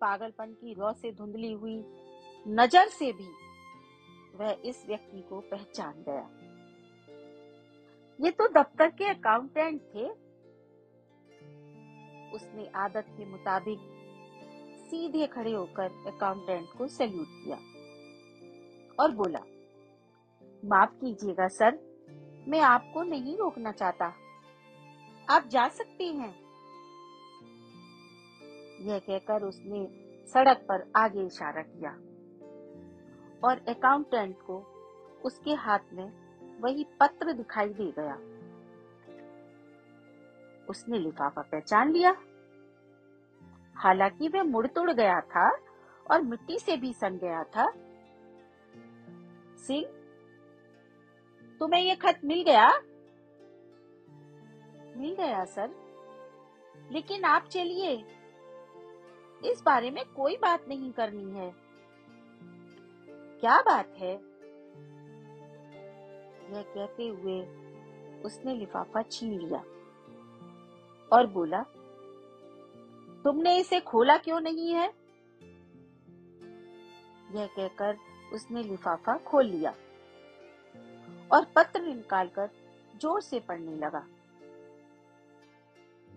पागलपन 0.00 0.52
की 0.52 0.74
रौ 0.74 0.92
से 0.92 1.12
धुंधली 1.12 1.52
हुई 1.52 1.76
नज़र 2.48 2.88
से 2.88 3.12
भी 3.12 3.28
वह 4.34 4.56
इस 4.64 4.84
व्यक्ति 4.86 5.20
को 5.20 5.40
पहचान 5.40 6.02
गया। 6.08 6.28
ये 8.20 8.30
तो 8.30 8.48
दफ्तर 8.48 8.88
के 8.88 9.08
अकाउंटेंट 9.08 9.80
थे। 9.94 10.08
उसने 12.36 12.66
आदत 12.76 13.06
के 13.08 13.24
मुताबिक 13.24 13.78
सीधे 14.88 15.26
खड़े 15.26 15.52
होकर 15.52 15.90
अकाउंटेंट 16.06 16.68
को 16.78 16.86
सैल्यूट 16.88 17.26
किया 17.28 17.56
और 19.00 19.10
बोला, 19.10 19.40
माफ़ 20.64 20.90
कीजिएगा 20.90 21.48
सर, 21.48 21.78
मैं 22.48 22.60
आपको 22.60 23.02
नहीं 23.02 23.36
रोकना 23.36 23.72
चाहता। 23.72 24.12
आप 25.30 25.48
जा 25.48 25.68
सकते 25.68 26.04
हैं। 26.04 26.34
यह 28.86 28.98
कहकर 28.98 29.42
उसने 29.42 29.86
सड़क 30.26 30.56
पर 30.56 30.92
आगे 30.96 31.26
इशारा 31.26 31.62
किया 31.62 31.90
और 33.48 33.58
अकाउंटेंट 33.68 34.36
को 34.42 34.58
उसके 35.24 35.50
हाथ 35.50 35.92
में 35.92 36.10
वही 36.60 36.86
पत्र 37.00 37.32
दिखाई 37.32 37.68
दे 37.68 37.92
गया। 37.98 38.14
उसने 40.70 40.98
लिफाफा 40.98 41.42
पहचान 41.42 41.92
लिया 41.92 42.16
हालाँकि 43.78 44.28
वह 44.28 44.42
मुड़ 44.42 44.66
तुड़ 44.66 44.92
गया 44.92 45.20
था 45.20 45.56
और 46.10 46.22
मिट्टी 46.22 46.58
से 46.58 46.76
भी 46.76 46.92
सन 46.92 47.18
गया 47.18 47.44
था। 47.44 47.72
सिंह, 49.56 49.86
तुम्हें 51.58 51.82
ये 51.82 51.94
खत 51.94 52.20
मिल 52.24 52.42
गया? 52.42 52.68
मिल 54.96 55.14
गया, 55.14 55.44
सर। 55.44 55.70
लेकिन 56.90 57.24
आप 57.24 57.42
चलिए। 57.42 58.04
इस 59.44 59.62
बारे 59.66 59.90
में 59.90 60.04
कोई 60.04 60.36
बात 60.36 60.68
नहीं 60.68 60.92
करनी 60.92 61.32
है। 61.32 61.54
क्या 63.40 63.60
बात 63.60 63.94
है? 63.96 64.12
यह 66.52 66.62
कहते 66.62 67.08
हुए 67.08 67.42
उसने 68.22 68.54
लिफाफा 68.54 69.02
छीन 69.02 69.38
लिया 69.38 69.58
और 71.12 71.26
बोला 71.26 71.64
तुमने 73.24 73.56
इसे 73.58 73.80
खोला 73.80 74.16
क्यों 74.16 74.40
नहीं 74.40 74.72
है? 74.74 74.86
यह 77.30 77.46
कहकर 77.46 77.96
उसने 78.34 78.62
लिफाफा 78.62 79.16
खोल 79.26 79.46
लिया 79.46 79.74
और 81.30 81.46
पत्र 81.56 81.80
निकालकर 81.80 82.50
ज़ोर 83.00 83.20
से 83.20 83.40
पढ़ने 83.40 83.76
लगा। 83.76 84.04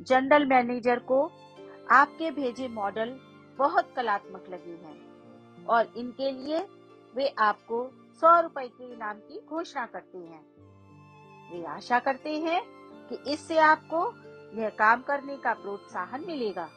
जनरल 0.02 0.46
मैनेजर 0.46 1.00
को 1.02 1.24
आपके 1.92 2.32
भेजे 2.32 2.68
मॉडल 2.68 3.18
बहुत 3.60 3.94
कलात्मक 3.96 4.46
लगे 4.50 4.72
हैं 4.72 5.66
और 5.66 5.94
इनके 5.98 6.32
लिए 6.32 6.60
वे 7.16 7.28
आपको 7.40 7.84
सौ 8.22 8.40
रुपए 8.42 8.68
के 8.68 8.92
इनाम 8.94 9.18
की 9.20 9.40
घोषणा 9.48 9.86
करते 9.86 10.18
हैं। 10.18 10.44
वे 11.52 11.64
आशा 11.66 12.00
करते 12.00 12.38
हैं 12.40 12.62
कि 13.10 13.32
इससे 13.34 13.58
आपको 13.60 14.06
यह 14.62 14.70
काम 14.70 15.02
करने 15.02 15.38
का 15.38 15.54
प्रोत्साहन 15.54 16.26
मिलेगा। 16.28 16.68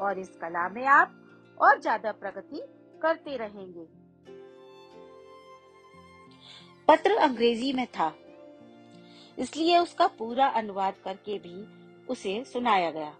और 0.00 0.18
इस 0.18 0.36
कला 0.36 0.68
में 0.68 0.84
आप 0.86 1.14
और 1.60 1.80
ज़्यादा 1.80 2.12
प्रगति 2.12 2.62
करते 3.02 3.36
रहेंगे। 3.36 3.86
पत्र 6.88 7.16
अंग्रेज़ी 7.16 7.72
में 7.72 7.86
था। 7.86 8.14
इसलिए 9.38 9.78
उसका 9.78 10.06
पूरा 10.06 10.46
अनुवाद 10.46 10.94
करके 11.04 11.38
भी 11.38 11.66
उसे 12.06 12.44
सुनाया 12.44 12.90
गया। 12.90 13.14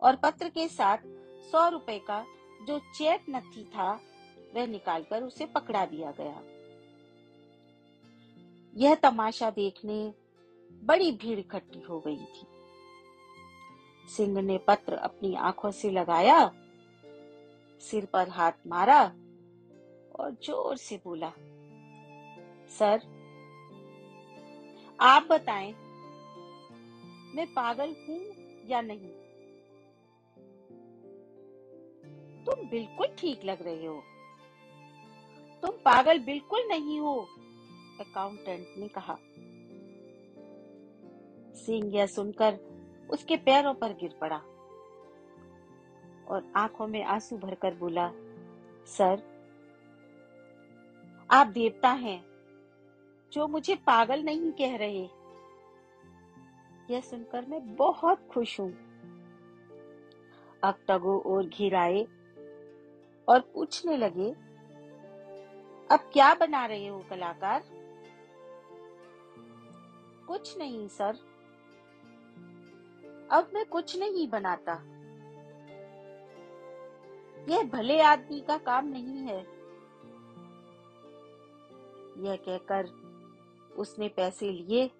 और 0.00 0.16
पत्र 0.16 0.48
के 0.48 0.68
साथ 0.68 0.98
सौ 1.50 1.68
रुपए 1.68 1.98
का 1.98 2.24
जो 2.66 2.78
चेक 2.78 3.24
नथी 3.30 3.64
था, 3.64 4.00
वह 4.54 4.66
निकालकर 4.66 5.22
उसे 5.22 5.46
पकड़ा 5.46 5.86
दिया 5.86 6.10
गया। 6.10 6.42
यह 8.76 8.94
तमाशा 8.94 9.50
देखने 9.50 10.14
बड़ी 10.84 11.12
भीड़ 11.12 11.38
इकट्ठी 11.38 11.80
हो 11.80 12.00
गई 12.00 12.16
थी। 12.16 12.46
सिंह 14.08 14.40
ने 14.42 14.58
पत्र 14.58 14.94
अपनी 14.94 15.34
आँखों 15.34 15.70
से 15.70 15.90
लगाया, 15.90 16.38
सिर 17.80 18.04
पर 18.04 18.28
हाथ 18.28 18.52
मारा 18.66 19.02
और 20.16 20.36
ज़ोर 20.42 20.76
से 20.76 21.00
बोला, 21.04 21.32
सर, 22.78 23.00
आप 25.00 25.26
बताएँ, 25.30 25.72
मैं 27.34 27.46
पागल 27.46 27.94
हूँ 28.08 28.20
या 28.66 28.80
नहीं? 28.80 29.10
तुम 32.44 32.68
बिल्कुल 32.68 33.06
ठीक 33.18 33.44
लग 33.44 33.62
रहे 33.62 33.86
हो। 33.86 34.02
तुम 35.62 35.70
पागल 35.84 36.18
बिल्कुल 36.18 36.66
नहीं 36.68 36.98
हो 37.00 37.14
अकाउंटेंट 38.00 38.66
ने 38.78 38.88
कहा। 38.88 39.16
सिंह 41.56 41.94
यह 41.94 42.06
सुनकर 42.06 42.58
उसके 43.10 43.36
पैरों 43.36 43.74
पर 43.74 43.92
गिर 43.92 44.18
पड़ा। 44.20 44.36
और 46.28 46.52
आँखों 46.56 46.86
में 46.86 47.04
आँसू 47.04 47.36
भरकर 47.36 47.74
बोला, 47.74 48.12
सर, 48.86 49.36
आप 51.30 51.46
देवता 51.46 51.88
हैं, 51.88 52.26
जो 53.32 53.48
मुझे 53.48 53.74
पागल 53.74 54.22
नहीं 54.22 54.52
कह 54.52 54.76
रहे। 54.76 55.08
यह 56.90 57.00
सुनकर 57.00 57.46
मैं 57.46 57.76
बहुत 57.76 58.28
खुश 58.30 58.60
हूँ। 58.60 58.72
अब 60.64 60.74
टगो 60.88 61.18
और 61.18 61.46
घिराए 61.46 62.06
और 63.28 63.40
पूछने 63.40 63.96
लगे, 63.96 64.30
अब 65.90 66.00
क्या 66.12 66.34
बना 66.34 66.66
रहे 66.66 66.86
हो 66.86 67.04
कलाकार? 67.10 67.62
कुछ 70.26 70.58
नहीं, 70.58 70.88
सर। 70.88 71.25
अब 73.32 73.50
मैं 73.54 73.64
कुछ 73.66 73.98
नहीं 73.98 74.28
बनाता। 74.28 74.72
यह 77.48 77.62
भले 77.62 78.00
आदमी 78.00 78.40
का 78.40 78.58
काम 78.58 78.88
नहीं 78.88 79.18
है। 79.18 79.38
यह 82.26 82.36
कहकर 82.36 82.84
उसने 83.76 84.08
पैसे 84.08 84.50
लिए 84.50 84.90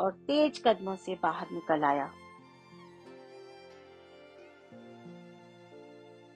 और 0.00 0.12
तेज 0.12 0.62
कदमों 0.66 0.96
से 0.96 1.18
बाहर 1.22 1.50
निकल 1.52 1.84
आया। 1.84 2.12